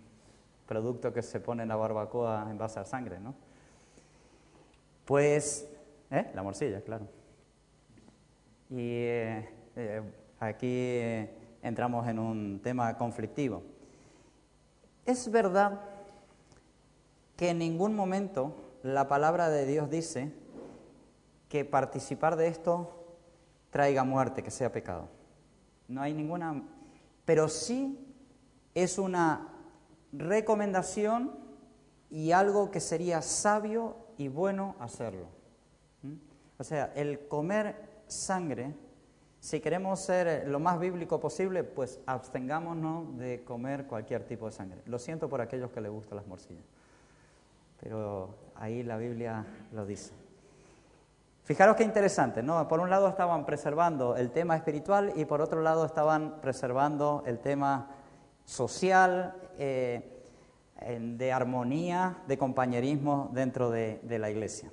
[0.66, 3.34] producto que se pone en la barbacoa en base a sangre, ¿no?
[5.04, 5.68] Pues
[6.14, 6.30] ¿Eh?
[6.32, 7.08] La morcilla, claro.
[8.70, 10.02] Y eh,
[10.38, 11.28] aquí
[11.60, 13.62] entramos en un tema conflictivo.
[15.04, 15.80] Es verdad
[17.36, 20.30] que en ningún momento la palabra de Dios dice
[21.48, 23.16] que participar de esto
[23.70, 25.08] traiga muerte, que sea pecado.
[25.88, 26.62] No hay ninguna...
[27.24, 27.98] Pero sí
[28.74, 29.48] es una
[30.12, 31.34] recomendación
[32.10, 35.28] y algo que sería sabio y bueno hacerlo.
[36.02, 36.16] ¿Mm?
[36.58, 38.74] O sea, el comer sangre,
[39.40, 44.82] si queremos ser lo más bíblico posible, pues abstengámonos de comer cualquier tipo de sangre.
[44.84, 46.66] Lo siento por aquellos que les gustan las morcillas,
[47.80, 50.12] pero ahí la Biblia lo dice.
[51.44, 52.66] Fijaros qué interesante, ¿no?
[52.68, 57.38] Por un lado estaban preservando el tema espiritual y por otro lado estaban preservando el
[57.38, 57.90] tema
[58.44, 60.10] social, eh,
[61.00, 64.70] de armonía, de compañerismo dentro de, de la iglesia.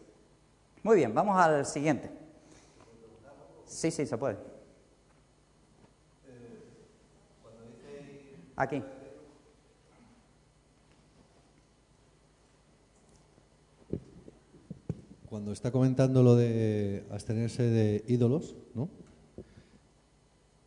[0.83, 2.11] Muy bien, vamos al siguiente.
[3.65, 4.37] Sí, sí, se puede.
[8.55, 8.83] Aquí.
[15.31, 18.89] Cuando está comentando lo de abstenerse de ídolos, ¿no?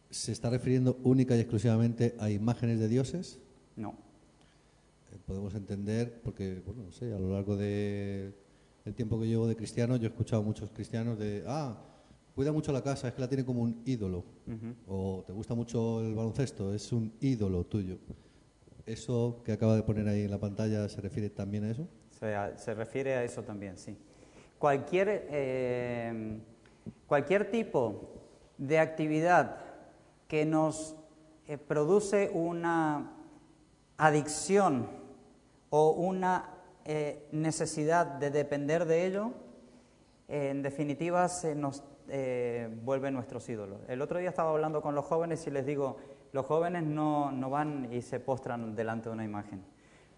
[0.09, 3.41] ¿Se está refiriendo única y exclusivamente a imágenes de dioses?
[3.77, 3.91] No.
[5.13, 8.33] Eh, podemos entender, porque, bueno, no sé, a lo largo del
[8.97, 11.77] tiempo que llevo de cristiano, yo he escuchado a muchos cristianos de, ah,
[12.35, 14.25] cuida mucho la casa, es que la tiene como un ídolo.
[14.89, 17.99] O te gusta mucho el baloncesto, es un ídolo tuyo.
[18.87, 21.87] ¿Eso que acaba de poner ahí en la pantalla se refiere también a eso?
[22.19, 23.95] Se, se refiere a eso también, sí.
[24.65, 26.39] Cualquier, eh,
[27.07, 28.09] cualquier tipo
[28.57, 29.59] de actividad
[30.27, 30.97] que nos
[31.47, 33.13] eh, produce una
[33.99, 34.89] adicción
[35.69, 36.49] o una
[36.87, 39.33] eh, necesidad de depender de ello,
[40.29, 41.85] en definitiva se nos
[42.85, 43.83] vuelve nuestros ídolos.
[43.87, 45.99] El otro día estaba hablando con los jóvenes y les digo,
[46.33, 49.63] los jóvenes no, no van y se postran delante de una imagen,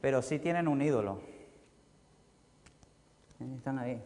[0.01, 1.19] pero sí tienen un ídolo.
[3.41, 4.01] Están ahí.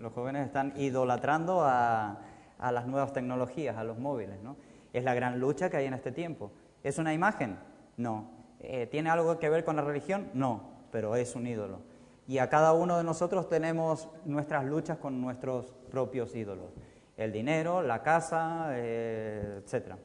[0.00, 2.20] Los, jóvenes están idolatrando a,
[2.58, 4.40] a las nuevas tecnologías, a los móviles.
[4.42, 4.56] ¿no?
[4.92, 6.52] Es la gran lucha que hay en este tiempo.
[6.82, 7.58] ¿Es una imagen?
[7.96, 8.30] No.
[8.60, 10.30] Eh, ¿Tiene algo que ver con la religión?
[10.34, 11.80] No, pero es un ídolo.
[12.28, 16.70] Y a cada uno de nosotros tenemos nuestras luchas con nuestros propios ídolos.
[17.16, 19.60] El dinero, la casa, eh.
[19.68, 20.00] Claro.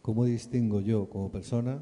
[0.00, 1.78] ¿Cómo distingo yo como persona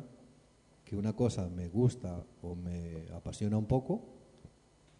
[0.85, 4.15] que una cosa me gusta o me apasiona un poco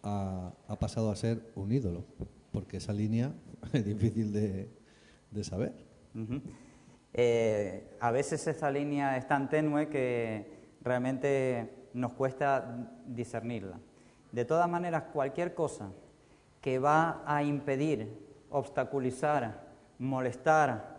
[0.03, 2.03] ha, pasado a ser un ídolo?
[2.51, 3.33] Porque esa línea
[3.73, 4.69] es difícil de,
[5.31, 5.73] de saber.
[7.13, 13.79] Eh, a veces esa línea es tan tenue que realmente nos cuesta discernirla.
[14.31, 15.89] De todas maneras, cualquier cosa
[16.61, 19.67] que va a impedir, obstaculizar,
[19.99, 20.97] molestar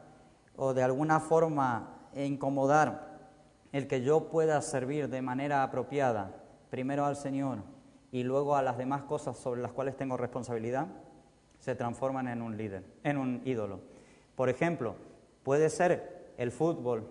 [0.56, 3.18] o de alguna forma incomodar
[3.72, 6.32] el que yo pueda servir de manera apropiada,
[6.70, 7.58] primero al Señor
[8.10, 10.88] y luego a las demás cosas sobre las cuales tengo responsabilidad,
[11.58, 13.80] se transforman en un líder, en un ídolo.
[14.34, 14.94] Por ejemplo,
[15.42, 17.08] puede ser el fútbol,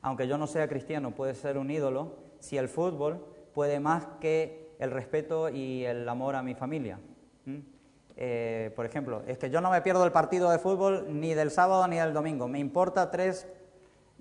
[0.00, 4.74] aunque yo no sea cristiano, puede ser un ídolo si el fútbol puede más que
[4.78, 6.98] el respeto y el amor a mi familia.
[8.16, 11.50] Eh, por ejemplo, es que yo no me pierdo el partido de fútbol ni del
[11.50, 12.48] sábado ni del domingo.
[12.48, 13.48] Me importa tres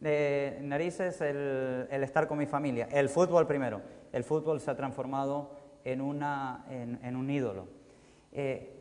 [0.03, 2.87] eh, narices el estar con mi familia.
[2.91, 3.81] El fútbol primero.
[4.11, 7.67] El fútbol se ha transformado en, una, en, en un ídolo.
[8.31, 8.77] Eh,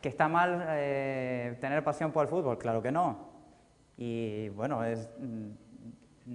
[0.00, 2.58] ¿Que está mal eh, tener pasión por el fútbol?
[2.58, 3.30] Claro que no.
[3.96, 5.48] Y bueno, es, mm,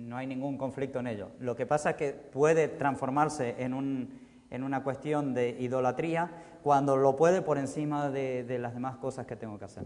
[0.08, 1.30] no hay ningún conflicto en ello.
[1.40, 4.20] Lo que pasa es que puede transformarse en, un,
[4.52, 6.32] en una cuestión de idolatría
[6.64, 9.86] cuando lo puede por encima de, de las demás cosas que tengo que hacer.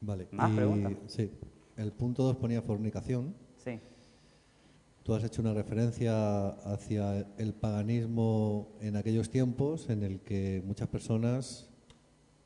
[0.00, 0.26] Vale.
[0.32, 0.92] ¿Más y- preguntas?
[1.06, 1.32] Sí.
[1.76, 3.34] El punto 2 ponía fornicación.
[3.56, 3.78] Sí.
[5.08, 10.86] Tú has hecho una referencia hacia el paganismo en aquellos tiempos en el que muchas
[10.88, 11.70] personas,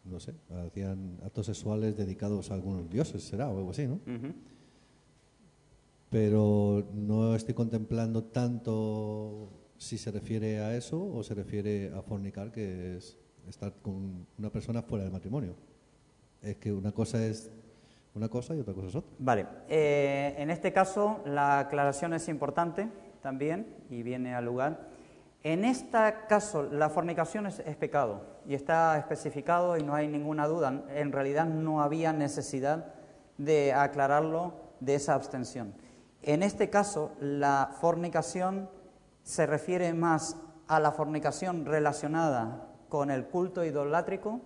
[0.04, 0.36] no sé,
[0.68, 3.94] hacían actos sexuales dedicados a algunos dioses, será, o algo así, ¿no?
[3.94, 4.32] Ujú.
[6.08, 12.52] Pero no estoy contemplando tanto si se refiere a eso o se refiere a fornicar,
[12.52, 13.18] que es
[13.48, 15.56] estar con una persona fuera del matrimonio.
[16.40, 17.50] Es que una cosa es
[18.14, 19.10] una cosa y otra cosa es otra.
[19.18, 22.88] Vale, eh, en este caso la aclaración es importante
[23.22, 24.88] también y viene al lugar.
[25.42, 25.98] En este
[26.28, 30.84] caso la fornicación es, es pecado y está especificado y no hay ninguna duda.
[30.90, 32.94] En realidad no había necesidad
[33.38, 35.74] de aclararlo de esa abstención.
[36.22, 38.68] En este caso la fornicación
[39.22, 40.36] se refiere más
[40.68, 44.40] a la fornicación relacionada con el culto idolátrico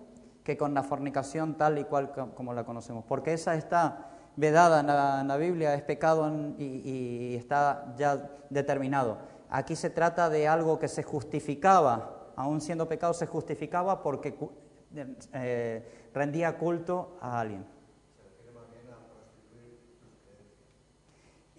[0.47, 5.27] que con la fornicación tal y cual como la conocemos, porque esa está vedada en
[5.27, 9.17] la, Biblia, es pecado y, y está ya determinado.
[9.49, 14.35] Aquí se trata de algo que se justificaba, aún siendo pecado se justificaba porque
[15.33, 17.65] eh, rendía culto a alguien.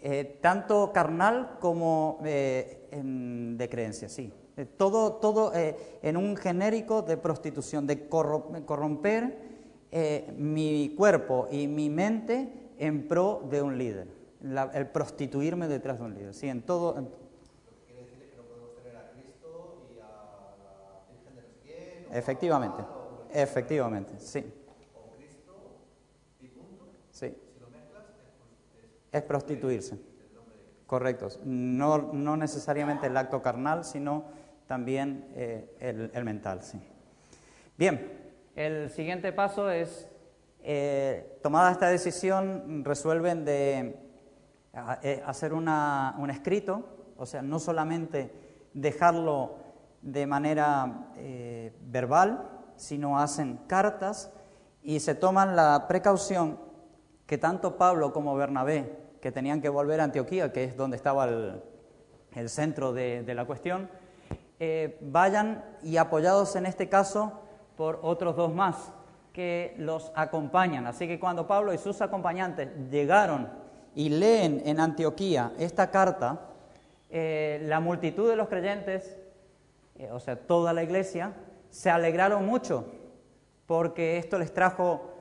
[0.01, 4.33] Eh, tanto carnal como eh, de creencia, sí.
[4.67, 9.39] Todo todo en un genérico de prostitución, de corromper
[10.37, 14.09] mi cuerpo y mi mente en pro de un líder,
[14.75, 16.97] el prostituirme detrás de un líder, sí, en todo.
[22.11, 22.83] Efectivamente.
[23.33, 24.45] Efectivamente, sí.
[27.11, 27.37] Sí.
[29.11, 29.99] Es prostituirse.
[30.87, 31.29] Correcto.
[31.45, 34.25] No, no necesariamente el acto carnal, sino
[34.69, 36.79] también eh, el, mental, sí.
[37.77, 38.13] Bien,
[38.55, 40.09] el siguiente paso es,
[40.63, 43.97] eh, tomada esta decisión, resuelven de
[45.03, 48.31] eh, hacer una, un escrito, o sea, no solamente
[48.75, 49.57] dejarlo
[50.03, 51.11] de manera
[51.81, 54.31] verbal, sino hacen cartas
[54.83, 56.59] y se toman la precaución
[57.27, 61.27] que tanto Pablo como Bernabé, que tenían que volver a Antioquía, que es donde estaba
[61.27, 63.91] el, centro de, la cuestión,
[64.61, 67.33] eh, vayan y apoyados en este caso
[67.77, 68.93] por otros dos más
[69.33, 70.87] que los acompañan.
[70.87, 73.49] Así que cuando Pablo y sus acompañantes llegaron
[73.95, 76.41] y leen en Antioquía esta carta,
[77.09, 79.17] eh, la multitud de los creyentes,
[79.97, 81.35] eh, o sea, toda la iglesia,
[81.71, 82.87] se alegraron mucho
[83.67, 85.15] porque esto les trajo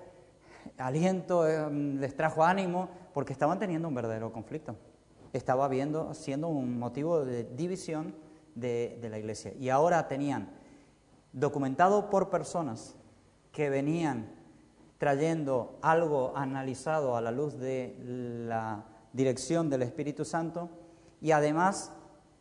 [0.77, 4.75] aliento, les trajo ánimo, porque estaban teniendo un verdadero conflicto.
[5.33, 8.15] Estaba viendo, siendo un motivo de división
[8.59, 9.53] de, la iglesia.
[9.59, 10.49] Y ahora tenían
[11.33, 12.95] documentado por personas
[13.51, 14.29] que venían
[14.97, 17.95] trayendo algo analizado a la luz de
[18.47, 20.69] la dirección del Espíritu Santo
[21.21, 21.91] y además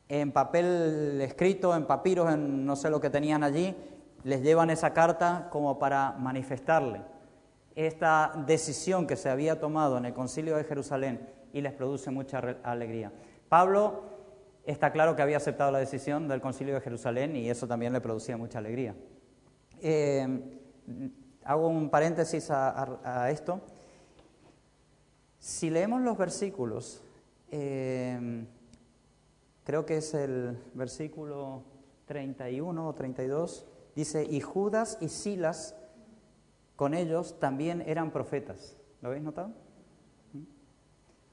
[0.08, 3.76] en papel escrito, en papiros, en no sé lo que tenían allí,
[4.24, 7.02] les llevan esa carta como para manifestarle
[7.74, 12.38] esta decisión que se había tomado en el concilio de Jerusalén y les produce mucha
[12.62, 13.12] alegría.
[13.48, 14.15] Pablo
[14.66, 18.00] está claro que había aceptado la decisión del concilio de Jerusalén y eso también le
[18.00, 18.94] producía mucha alegría.
[19.80, 20.40] Eh,
[21.44, 23.60] hago un paréntesis a, esto.
[25.38, 27.02] Si leemos los versículos,
[27.50, 28.44] eh,
[29.64, 31.62] creo que es el versículo
[32.06, 35.74] 31 o 32, Dice, y Judas y Silas
[36.76, 38.76] con ellos también eran profetas.
[39.00, 39.52] ¿Lo habéis notado?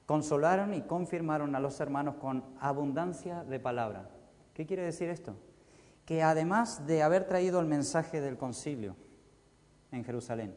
[0.06, 4.10] Consolaron y confirmaron a los hermanos con abundancia de palabra.
[4.52, 5.34] ¿Qué quiere decir esto?
[6.04, 8.96] Que además de haber traído el mensaje del concilio
[9.90, 10.54] en Jerusalén,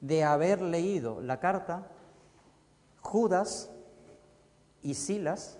[0.00, 1.86] de haber leído la carta,
[3.00, 3.70] Judas
[4.82, 5.58] y Silas,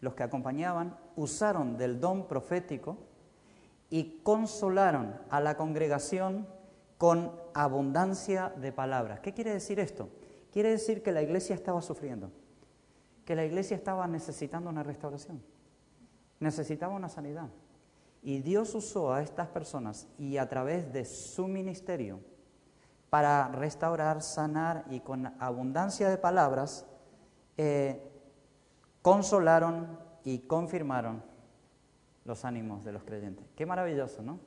[0.00, 2.98] los que acompañaban, usaron del don profético
[3.90, 6.46] y consolaron a la congregación
[6.98, 9.20] con abundancia de palabras.
[9.20, 10.08] ¿Qué quiere decir esto?
[10.52, 12.30] Quiere decir que la iglesia estaba sufriendo,
[13.24, 15.42] que la iglesia estaba necesitando una restauración,
[16.40, 17.48] necesitaba una sanidad.
[18.22, 22.20] Y Dios usó a estas personas y a través de su ministerio
[23.10, 26.86] para restaurar, sanar y con abundancia de palabras
[27.56, 28.02] eh,
[29.02, 31.22] consolaron y confirmaron
[32.24, 33.46] los ánimos de los creyentes.
[33.56, 34.40] Qué maravilloso, ¿no?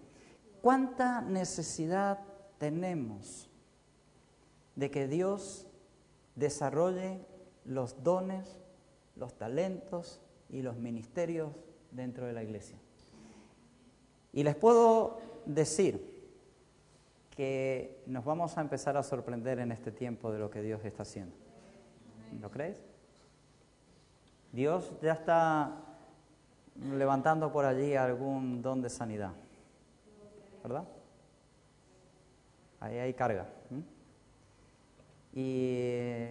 [0.62, 2.20] ¿Cuánta necesidad
[2.60, 3.50] tenemos
[4.76, 5.68] de que Dios
[6.36, 7.26] desarrolle
[7.66, 8.60] los dones,
[9.16, 11.52] los talentos y los ministerios
[11.92, 12.78] dentro de la iglesia?
[14.34, 16.12] Y les puedo decir
[17.32, 21.04] que nos vamos a empezar a sorprender en este tiempo de lo que Dios está
[21.04, 21.36] haciendo.
[22.40, 22.82] ¿Lo crees?
[24.52, 25.76] Dios ya está
[26.94, 29.32] levantando por allí algún don de sanidad.
[30.64, 30.84] ¿Verdad?
[32.80, 33.48] Ahí hay carga.
[35.34, 36.28] Y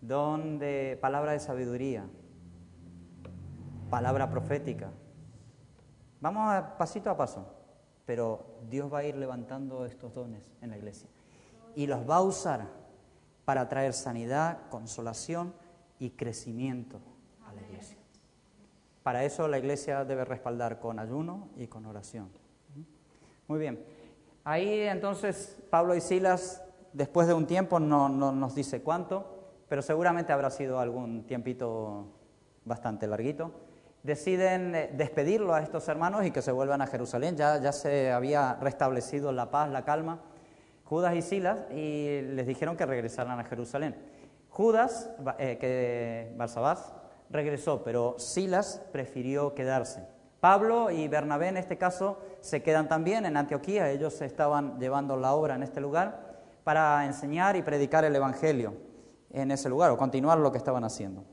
[0.00, 2.06] don de palabra de sabiduría,
[3.90, 4.90] palabra profética.
[6.20, 7.46] Vamos pasito a paso,
[8.04, 11.08] pero Dios va a ir levantando estos dones en la iglesia
[11.74, 12.66] y los va a usar
[13.44, 15.54] para traer sanidad, consolación
[15.98, 17.00] y crecimiento
[17.46, 17.96] a la iglesia.
[19.02, 22.28] Para eso la iglesia debe respaldar con ayuno y con oración.
[23.46, 23.82] Muy bien.
[24.44, 26.62] Ahí entonces Pablo y Silas,
[26.92, 32.06] después de un tiempo, no, nos dice cuánto, pero seguramente habrá sido algún tiempito
[32.64, 33.52] bastante larguito,
[34.02, 37.36] deciden eh, despedirlo a estos hermanos y que se vuelvan a Jerusalén.
[37.36, 40.20] Ya, ya se había restablecido la paz, la calma,
[40.84, 43.96] Judas y Silas, y les dijeron que regresaran a Jerusalén.
[44.48, 46.94] Judas, eh, que Barsabás,
[47.30, 50.06] regresó, pero Silas prefirió quedarse.
[50.40, 55.34] Pablo y Bernabé en este caso se quedan también en Antioquía, ellos estaban llevando la
[55.34, 56.27] obra en este lugar
[56.68, 58.74] para enseñar y predicar el Evangelio
[59.30, 61.24] en ese lugar o continuar lo que estaban haciendo.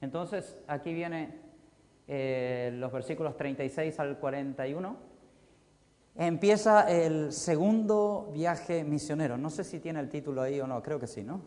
[0.00, 1.40] Entonces, aquí viene
[2.06, 4.96] eh, los versículos 36 al 41.
[6.14, 9.36] Empieza el segundo viaje misionero.
[9.36, 11.40] No sé si tiene el título ahí o no, creo que sí, ¿no?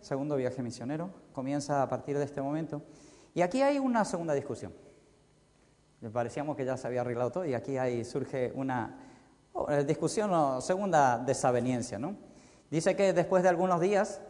[0.00, 1.08] Segundo viaje misionero.
[1.32, 2.82] Comienza a partir de este momento.
[3.32, 4.74] Y aquí hay una segunda discusión.
[6.12, 9.09] Parecíamos que ya se había arreglado todo y aquí hay, surge una
[9.52, 12.16] oh, eh, discusión o segunda desaveniencia, ¿no?
[12.70, 14.20] Dice que después de algunos días,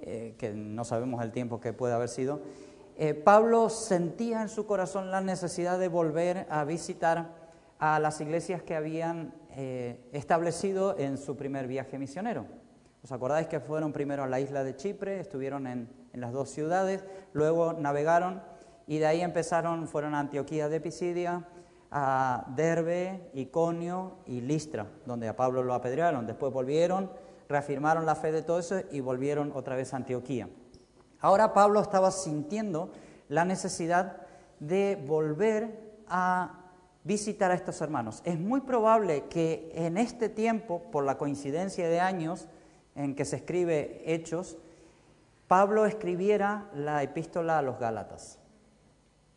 [0.00, 2.40] eh, que no sabemos el tiempo que puede haber sido,
[2.96, 7.28] eh, Pablo sentía en su corazón la necesidad de volver a visitar
[7.78, 9.34] a las iglesias que habían
[10.12, 12.44] establecido en su primer viaje misionero.
[13.02, 16.50] ¿Os acordáis que fueron primero a la isla de Chipre, estuvieron en, en las dos
[16.50, 18.42] ciudades, luego navegaron
[18.86, 21.44] y de ahí empezaron, fueron a Antioquía de Pisidia,
[21.90, 26.26] a Derbe, Iconio y Listra, donde a Pablo lo apedrearon.
[26.26, 27.10] Después volvieron,
[27.48, 30.48] reafirmaron la fe de todo eso y volvieron otra vez a Antioquía.
[31.20, 32.90] Ahora Pablo estaba sintiendo
[33.28, 34.18] la necesidad
[34.60, 36.62] de volver a
[37.04, 38.20] visitar a estos hermanos.
[38.24, 42.48] Es muy probable que en este tiempo, por la coincidencia de años
[42.94, 44.56] en que se escribe Hechos,
[45.46, 48.40] Pablo escribiera la epístola a los Gálatas.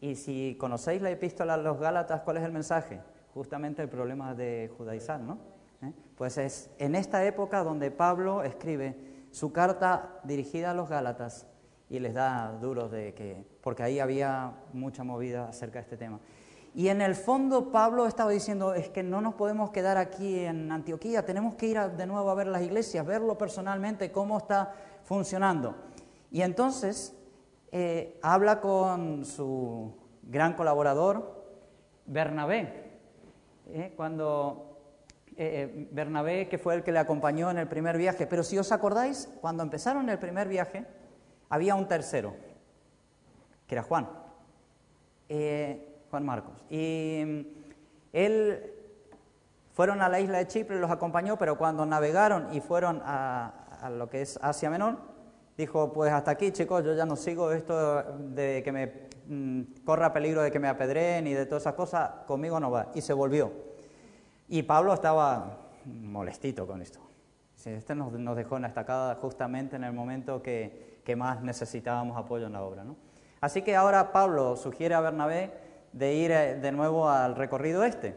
[0.02, 3.02] Y si conocéis la epístola a los Gálatas, ¿cuál es el mensaje?
[3.34, 5.38] Justamente el problema de judaizar, ¿no?
[5.82, 5.93] ¿Eh?
[6.18, 8.95] Pues es en esta época donde Pablo escribe
[9.32, 11.47] su carta dirigida a los Gálatas
[11.89, 16.20] y les da duros de que, porque ahí había mucha movida acerca de este tema.
[16.76, 20.72] Y en el fondo Pablo estaba diciendo, es que no nos podemos quedar aquí en
[20.72, 24.74] Antioquía, tenemos que ir de nuevo a ver las iglesias, verlo personalmente, cómo está
[25.04, 25.76] funcionando.
[26.32, 27.16] Y entonces
[27.72, 31.44] eh, habla con su gran colaborador,
[32.06, 32.90] Bernabé.
[33.68, 34.78] Eh, cuando
[35.38, 38.72] eh, Bernabé, que fue el que le acompañó en el primer viaje, pero si os
[38.72, 40.86] acordáis, cuando empezaron el primer viaje,
[41.50, 42.36] había un tercero,
[43.68, 44.10] que era Juan,
[46.10, 46.56] Juan Marcos.
[46.70, 47.42] Y mm,
[48.14, 48.74] él
[49.80, 53.54] fueron a la isla de Chipre, los acompañó, pero cuando navegaron y fueron a,
[53.92, 54.98] lo que es Asia Menor,
[55.60, 58.93] dijo, pues hasta aquí chicos, yo ya no sigo esto de que me
[59.28, 62.88] mm, corra peligro de que me apedreen y de todas esas cosas, conmigo no va.
[62.95, 63.51] Y se volvió.
[64.47, 67.01] Y Pablo estaba molestito con esto.
[67.66, 72.18] Este nos, nos dejó en la estacada justamente en el momento que, que más necesitábamos
[72.18, 72.86] apoyo en la obra.
[72.86, 72.95] ¿no?
[73.41, 75.51] Así que ahora Pablo sugiere a Bernabé
[75.91, 78.16] de ir eh, de nuevo al recorrido este.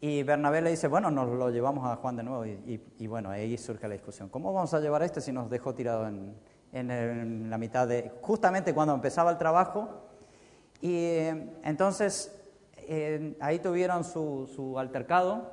[0.00, 2.44] Y Bernabé le dice, bueno, nos lo llevamos a Juan de nuevo.
[2.44, 4.28] Y, bueno, ahí surge la discusión.
[4.28, 6.36] ¿Cómo vamos a llevar este si nos dejó tirado en,
[6.72, 8.12] en, la mitad de...
[8.20, 9.88] justamente cuando empezaba el trabajo?
[10.82, 12.38] Y eh, entonces
[12.76, 15.52] eh, ahí tuvieron su, su altercado.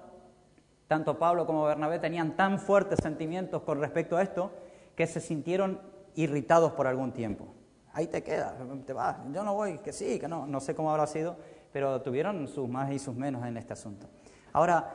[0.88, 4.52] Tanto Pablo como Bernabé tenían tan fuertes sentimientos con respecto a esto
[4.96, 5.80] que se sintieron
[6.16, 7.48] irritados por algún tiempo.
[7.94, 10.92] Ahí te quedas, te vas, yo no voy, que sí, que no, no sé cómo
[10.92, 11.38] habrá sido,
[11.72, 14.08] pero tuvieron sus más y sus menos en este asunto.
[14.54, 14.94] Ahora,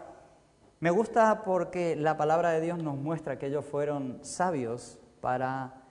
[0.78, 5.82] me gusta porque la palabra de Dios nos muestra que ellos fueron sabios para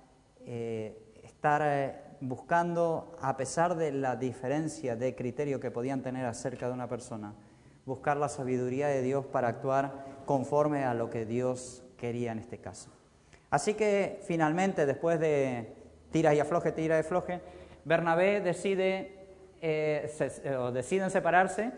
[0.45, 6.68] eh, estar eh, buscando, a pesar de la diferencia de criterio que podían tener acerca
[6.68, 7.34] de una persona,
[7.86, 12.59] buscar la sabiduría de Dios para actuar conforme a lo que Dios quería en este
[12.59, 12.89] caso.
[13.49, 15.74] Así que finalmente, después de
[16.11, 17.41] tira y afloje, tira y afloje,
[17.84, 19.26] Bernabé decide,
[19.61, 21.72] eh, eh, deciden separarse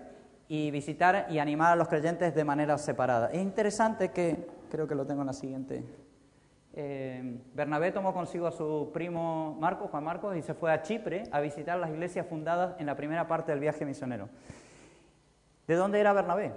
[0.50, 3.30] y visitar y animar a los creyentes de manera separada.
[3.32, 5.86] Es interesante que, creo que lo tengo en la siguiente,
[6.74, 11.24] eh, Bernabé tomó consigo a su primo Marcos, Juan Marcos, y se fue a Chipre
[11.32, 14.28] a visitar las iglesias fundadas en la primera parte del viaje misionero.
[15.68, 16.52] ¿De dónde era Bernabé?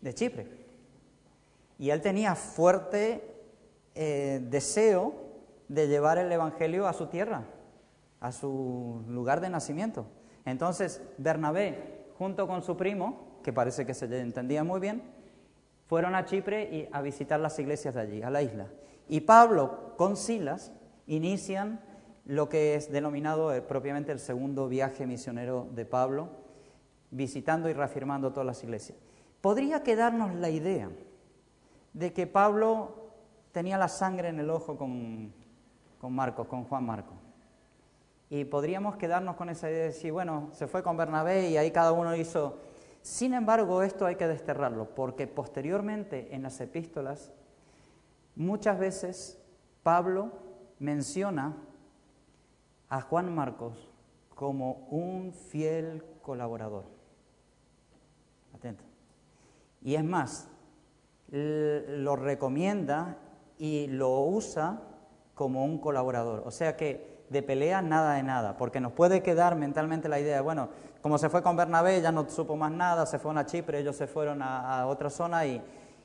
[0.00, 0.46] De Chipre.
[1.78, 3.22] Y él tenía fuerte
[3.94, 5.14] eh, deseo
[5.68, 7.44] de llevar el Evangelio a su tierra,
[8.20, 10.06] a su lugar de nacimiento.
[10.46, 15.02] Entonces, Bernabé, junto con su primo, que parece que se entendía muy bien,
[15.86, 18.68] fueron a Chipre y a visitar las iglesias de allí, a la isla.
[19.08, 20.72] Y Pablo con Silas
[21.06, 21.80] inician
[22.24, 26.28] lo que es denominado eh, propiamente el segundo viaje misionero de Pablo,
[27.10, 28.98] visitando y reafirmando todas las iglesias.
[29.40, 30.90] Podría quedarnos la idea
[31.92, 33.12] de que Pablo
[33.52, 35.32] tenía la sangre en el ojo con,
[36.00, 37.23] con Marcos, con Juan Marcos.
[38.30, 41.70] Y podríamos quedarnos con esa idea de decir, bueno, se fue con Bernabé y ahí
[41.70, 42.58] cada uno hizo
[43.02, 47.32] Sin embargo, esto hay que desterrarlo, porque posteriormente en las epístolas,
[48.34, 49.38] muchas veces
[49.82, 50.32] Pablo
[50.78, 51.54] menciona
[52.88, 53.90] a Juan Marcos
[54.34, 56.84] como un fiel colaborador.
[58.54, 58.84] Atento.
[59.82, 60.48] Y es más,
[61.30, 63.18] lo recomienda
[63.58, 64.80] y lo usa
[65.34, 66.42] como un colaborador.
[66.46, 70.42] O sea que de pelea nada de nada, porque nos puede quedar mentalmente la idea,
[70.42, 70.68] bueno,
[71.02, 73.96] como se fue con Bernabé, ya no supo más nada, se fueron a Chipre, ellos
[73.96, 75.62] se fueron a, otra zona y,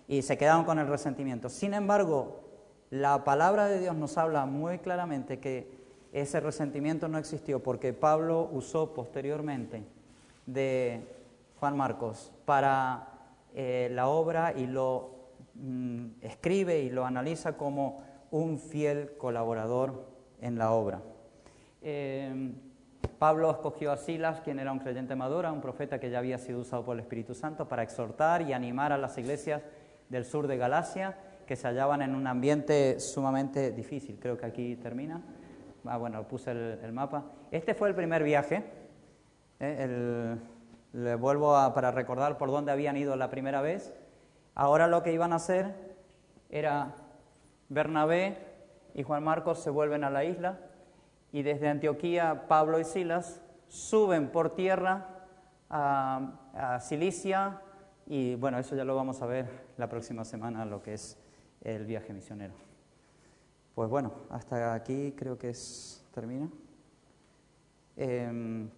[0.07, 1.49] y se quedaron con el resentimiento.
[1.49, 2.41] Sin embargo,
[2.89, 5.79] la palabra de Dios nos habla muy claramente que
[6.11, 9.83] ese resentimiento no existió porque Pablo usó posteriormente
[10.45, 11.07] de
[11.59, 13.07] Juan Marcos para
[13.53, 15.11] eh, la obra y lo
[15.55, 18.01] mm, escribe y lo analiza como
[18.31, 20.07] un fiel colaborador
[20.41, 21.01] en la obra.
[21.81, 22.51] Eh,
[23.17, 26.59] Pablo escogió a Silas, quien era un creyente maduro, un profeta que ya había sido
[26.59, 29.61] usado por el Espíritu Santo, para exhortar y animar a las iglesias
[30.09, 34.17] del sur de Galacia, que se hallaban en un ambiente sumamente difícil.
[34.19, 35.21] Creo que aquí termina.
[35.85, 37.25] Ah, bueno, puse el, mapa.
[37.51, 38.63] Este fue el primer viaje.
[39.59, 40.35] Eh,
[40.93, 43.93] le vuelvo para recordar por dónde habían ido la primera vez.
[44.55, 45.73] Ahora lo que iban a hacer
[46.49, 46.95] era
[47.69, 48.48] Bernabé
[48.93, 50.59] y Juan Marcos se vuelven a la isla
[51.31, 55.07] y desde Antioquía Pablo y Silas suben por tierra
[55.69, 57.61] a, a Cilicia
[58.07, 61.17] y bueno, eso ya lo vamos a ver la próxima semana, lo que es
[61.61, 62.53] el viaje misionero.
[63.75, 66.49] Pues bueno, hasta aquí creo que es, termina.
[67.95, 68.69] Em,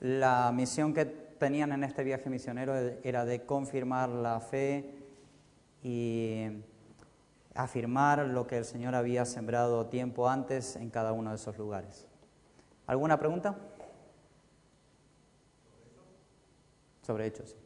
[0.00, 4.94] la misión que tenían en este viaje misionero era de confirmar la fe
[5.82, 6.46] y
[7.56, 12.06] afirmar lo que el Señor había sembrado tiempo antes en cada uno de esos lugares.
[12.86, 13.56] ¿Alguna pregunta?
[17.02, 17.56] Sobre hechos.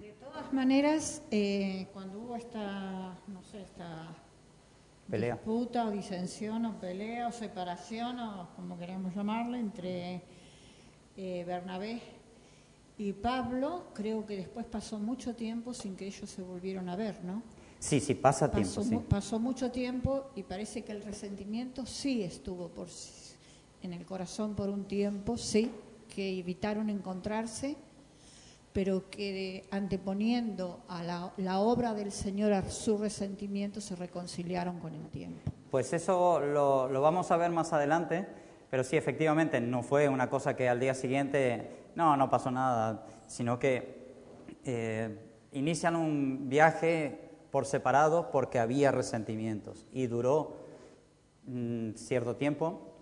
[0.00, 4.14] De todas maneras, eh, cuando hubo esta, no sé, esta
[5.10, 5.34] pelea.
[5.34, 10.22] disputa o disensión o pelea o separación o como queramos llamarle entre
[11.16, 12.21] eh, Bernabé
[12.98, 17.24] y Pablo, creo que después pasó mucho tiempo sin que ellos se volvieron a ver,
[17.24, 17.42] ¿no?
[17.78, 19.08] Sí, sí, pasa pasó, tiempo.
[19.08, 22.88] Pasó mucho tiempo y parece que el resentimiento sí estuvo por,
[23.82, 25.70] en el corazón por un tiempo, sí,
[26.14, 27.76] que evitaron encontrarse
[28.72, 35.06] pero que anteponiendo a la, obra del Señor a su resentimiento se reconciliaron con el
[35.08, 35.52] tiempo.
[35.70, 38.26] Pues eso lo, vamos a ver más adelante,
[38.70, 43.06] pero sí, efectivamente, no fue una cosa que al día siguiente, no, no pasó nada,
[43.26, 44.02] sino que
[44.64, 45.18] eh,
[45.52, 50.56] inician un viaje por separado porque había resentimientos y duró
[51.46, 52.92] mm, cierto tiempo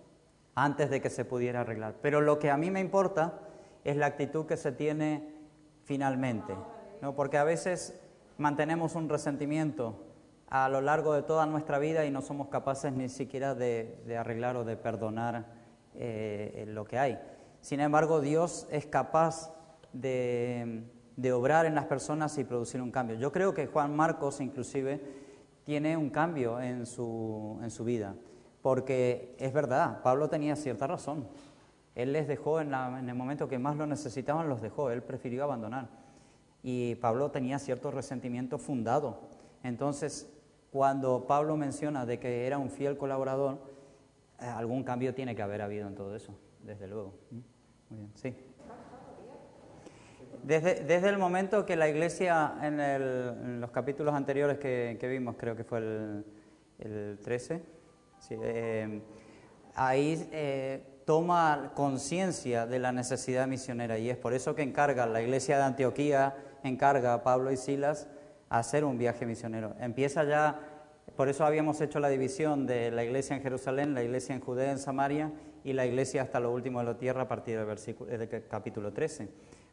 [0.55, 1.95] antes de que se pudiera arreglar.
[2.01, 3.39] Pero lo que a mí me importa
[3.83, 5.33] es la actitud que se tiene
[5.83, 6.55] finalmente,
[7.01, 7.15] ¿no?
[7.15, 7.99] porque a veces
[8.37, 10.05] mantenemos un resentimiento
[10.49, 14.57] a lo largo de toda nuestra vida y no somos capaces ni siquiera de, arreglar
[14.57, 15.45] o de perdonar
[15.95, 17.19] eh, lo que hay.
[17.61, 19.53] Sin embargo, Dios es capaz
[19.93, 20.83] de,
[21.15, 23.15] de, obrar en las personas y producir un cambio.
[23.17, 25.01] Yo creo que Juan Marcos inclusive
[25.63, 28.15] tiene un cambio en su, en su vida,
[28.61, 31.27] porque es verdad, Pablo tenía cierta razón.
[31.95, 35.89] Él les dejó en, el momento que más lo necesitaban, los dejó, él prefirió abandonar.
[36.63, 39.21] Y Pablo tenía cierto resentimiento fundado.
[39.63, 40.31] Entonces,
[40.71, 43.59] cuando Pablo menciona de que era un fiel colaborador,
[44.39, 46.33] eh, algún cambio tiene que haber habido en todo eso,
[46.63, 47.13] desde luego.
[47.31, 47.39] ¿Mm?
[47.89, 48.35] Muy bien, sí.
[50.43, 55.63] Desde, desde el momento que la iglesia, en, los capítulos anteriores que, vimos, creo que
[55.63, 56.25] fue el,
[56.79, 57.61] el 13,
[58.29, 59.01] eh,
[59.75, 65.21] ahí eh, toma conciencia de la necesidad misionera y es por eso que encarga la
[65.21, 68.07] iglesia de Antioquía, encarga a Pablo y Silas
[68.49, 69.75] a hacer un viaje misionero.
[69.79, 70.59] Empieza ya,
[71.15, 74.71] por eso habíamos hecho la división de la iglesia en Jerusalén, la iglesia en Judea,
[74.71, 75.31] en Samaria
[75.63, 78.91] y la iglesia hasta lo último de la tierra a partir del, versículo, del capítulo
[78.91, 79.29] 13,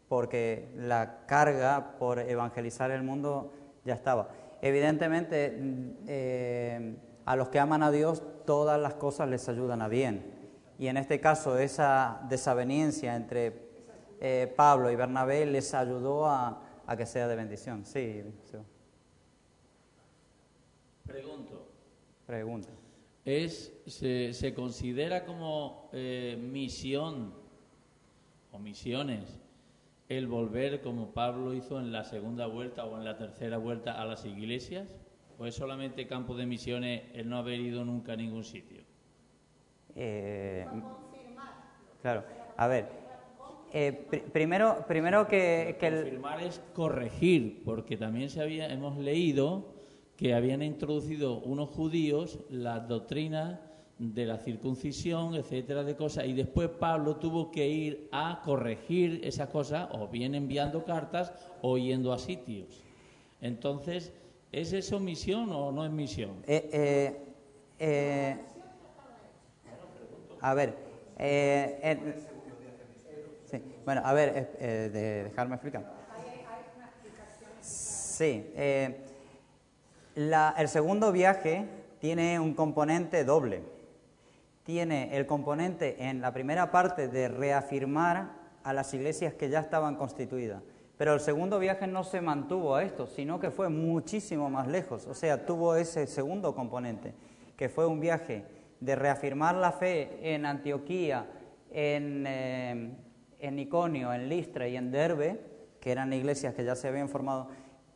[0.08, 3.52] porque la carga por evangelizar el mundo
[3.84, 4.28] ya estaba.
[4.60, 9.88] Evidentemente, mm, eh, a los que aman a Dios, todas las cosas les ayudan a
[9.88, 10.38] bien
[10.78, 13.68] y en este caso esa desaveniencia entre
[14.20, 16.62] eh, Pablo y Bernabé les ayudó a,
[16.96, 17.84] que sea de bendición.
[17.84, 18.24] Sí.
[21.04, 21.66] Pregunto.
[22.26, 22.68] Pregunta.
[23.32, 27.34] Es, se, considera como eh, misión
[28.50, 29.38] o misiones
[30.08, 34.06] el volver como Pablo hizo en la segunda vuelta o en la tercera vuelta a
[34.06, 34.94] las iglesias?
[35.38, 38.80] ¿O es solamente campo de misiones el no haber ido nunca a ningún sitio?
[39.94, 40.66] Eh,
[42.00, 42.24] claro,
[42.56, 42.86] a ver,
[43.74, 48.96] Eh, pri- primero, primero que, que el- Confirmar es corregir, porque también se había, hemos
[48.96, 49.66] leído
[50.18, 53.60] que habían introducido unos judíos las doctrinas
[53.98, 59.48] de la circuncisión, etcétera, de cosas, y después Pablo tuvo que ir a corregir esas
[59.48, 62.82] cosas, o bien enviando cartas o yendo a sitios.
[63.40, 64.12] Entonces,
[64.50, 66.42] ¿es eso misión o no es misión?
[66.48, 67.22] Eh, eh,
[67.78, 68.36] eh,
[70.40, 70.74] a ver,
[71.16, 72.04] eh,
[73.84, 75.84] bueno, a ver, de- dejarme explicar.
[77.60, 79.04] Sí, eh,
[80.18, 81.64] el segundo viaje
[82.00, 83.62] tiene un componente doble.
[84.64, 88.32] Tiene el componente en la primera parte de reafirmar
[88.64, 90.62] a las iglesias que ya estaban constituidas.
[90.96, 95.06] Pero el segundo viaje no se mantuvo a esto, sino que fue muchísimo más lejos.
[95.06, 97.14] O sea, tuvo ese segundo componente,
[97.56, 98.44] que fue un viaje
[98.80, 101.26] de reafirmar la fe en Antioquía,
[101.70, 102.90] en, eh,
[103.38, 105.40] en Iconio, en Listra y en Derbe,
[105.80, 107.48] que eran iglesias que ya se habían formado.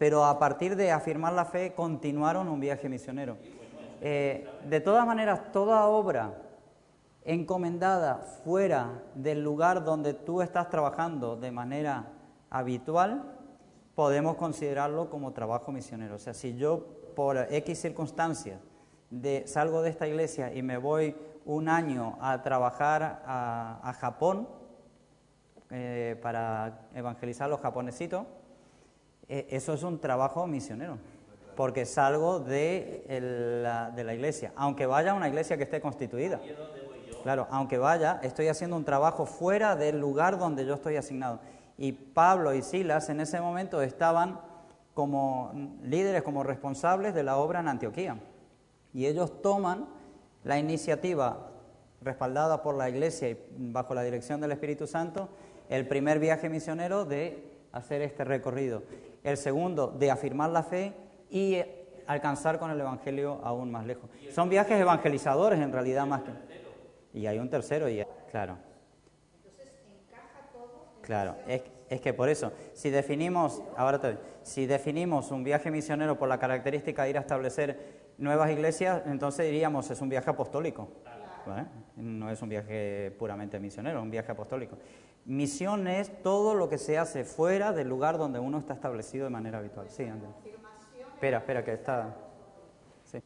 [0.02, 3.36] Pero a partir de afirmar la fe, continuaron un viaje misionero.
[4.00, 6.34] Eh, de todas maneras, toda obra
[7.24, 12.06] encomendada fuera del lugar donde tú estás trabajando de manera
[12.50, 13.22] habitual,
[13.94, 16.16] podemos considerarlo como trabajo misionero.
[16.16, 16.84] O sea, si yo
[17.14, 18.58] por X circunstancias
[19.08, 24.48] de, salgo de esta iglesia y me voy un año a trabajar a, a Japón
[25.70, 28.26] eh, para evangelizar a los japonesitos,
[29.50, 30.98] eso es un trabajo misionero,
[31.56, 35.80] porque salgo de, el- la, de la iglesia, aunque vaya a una iglesia que esté
[35.80, 36.40] constituida.
[37.22, 41.38] Claro, aunque vaya, estoy haciendo un trabajo fuera del lugar donde yo estoy asignado.
[41.78, 44.40] Y Pablo y Silas en ese momento estaban
[44.94, 45.52] como
[45.82, 48.18] líderes, como responsables de la obra en Antioquía.
[48.92, 49.86] Y ellos toman
[50.44, 51.48] la iniciativa
[52.02, 55.28] respaldada por la iglesia y bajo la dirección del Espíritu Santo,
[55.68, 58.82] el primer viaje misionero de hacer este recorrido.
[59.22, 60.92] El segundo, de afirmar la fe
[61.30, 61.58] y
[62.06, 64.10] alcanzar con el Evangelio aún más lejos.
[64.32, 66.30] Son viajes evangelizadores en realidad más que...
[67.14, 68.56] Y hay un tercero y claro.
[71.02, 76.16] Claro, es, es que por eso, si definimos, ahora te, si definimos un viaje misionero
[76.18, 80.88] por la característica de ir a establecer nuevas iglesias, entonces diríamos es un viaje apostólico.
[81.46, 81.66] ¿Vale?
[81.96, 84.76] No es un viaje puramente misionero, es un viaje apostólico.
[85.24, 89.30] Misión es todo lo que se hace fuera del lugar donde uno está establecido de
[89.30, 89.86] manera habitual.
[89.88, 90.32] Sí, Andrés.
[91.14, 92.16] Espera, espera, que está.
[93.04, 93.22] Sí.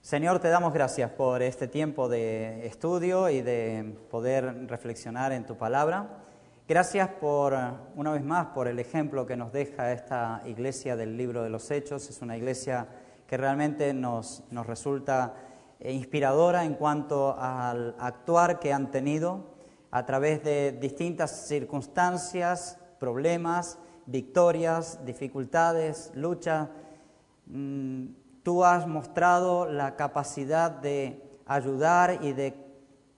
[0.00, 5.56] Señor, te damos gracias por este tiempo de estudio y de poder reflexionar en tu
[5.56, 6.24] palabra.
[6.68, 7.58] Gracias por, eh,
[7.94, 11.70] una vez más, por el ejemplo que nos deja esta iglesia del libro de los
[11.70, 12.10] Hechos.
[12.10, 12.88] Es una iglesia
[13.28, 15.45] que realmente nos, nos resulta eh,
[15.80, 19.44] inspiradora en cuanto al actuar que han tenido
[19.90, 26.68] a través de distintas circunstancias, problemas, victorias, dificultades, luchas.
[27.46, 28.06] Mm,
[28.46, 32.54] Tú has mostrado la capacidad de ayudar y de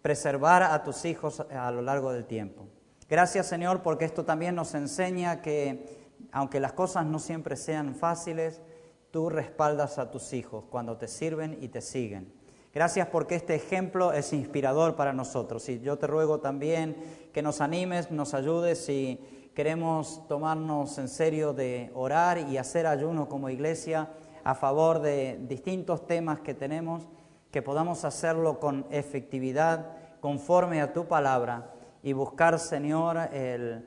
[0.01, 2.65] preservar a tus hijos a lo largo del tiempo.
[3.11, 5.99] Gracias Señor porque esto también nos enseña que
[6.33, 8.63] aunque las cosas no siempre sean fáciles,
[9.11, 12.33] tú respaldas a tus hijos cuando te sirven y te siguen.
[12.79, 16.95] Gracias porque este ejemplo es inspirador para nosotros y yo te ruego también
[17.33, 19.19] que nos animes, nos ayudes si
[19.53, 24.11] queremos tomarnos en serio de orar y hacer ayuno como iglesia
[24.45, 27.09] a favor de distintos temas que tenemos,
[27.51, 31.73] que podamos hacerlo con efectividad, conforme a tu palabra
[32.05, 33.85] y buscar, Señor, el-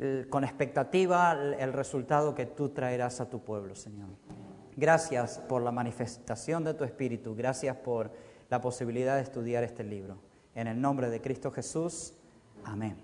[0.00, 4.08] el- con expectativa el, el resultado que tú traerás a tu pueblo, Señor.
[4.76, 10.18] Gracias por la manifestación de tu Espíritu, gracias por la posibilidad de estudiar este libro.
[10.54, 12.12] En el nombre de Cristo Jesús,
[12.64, 12.98] amén.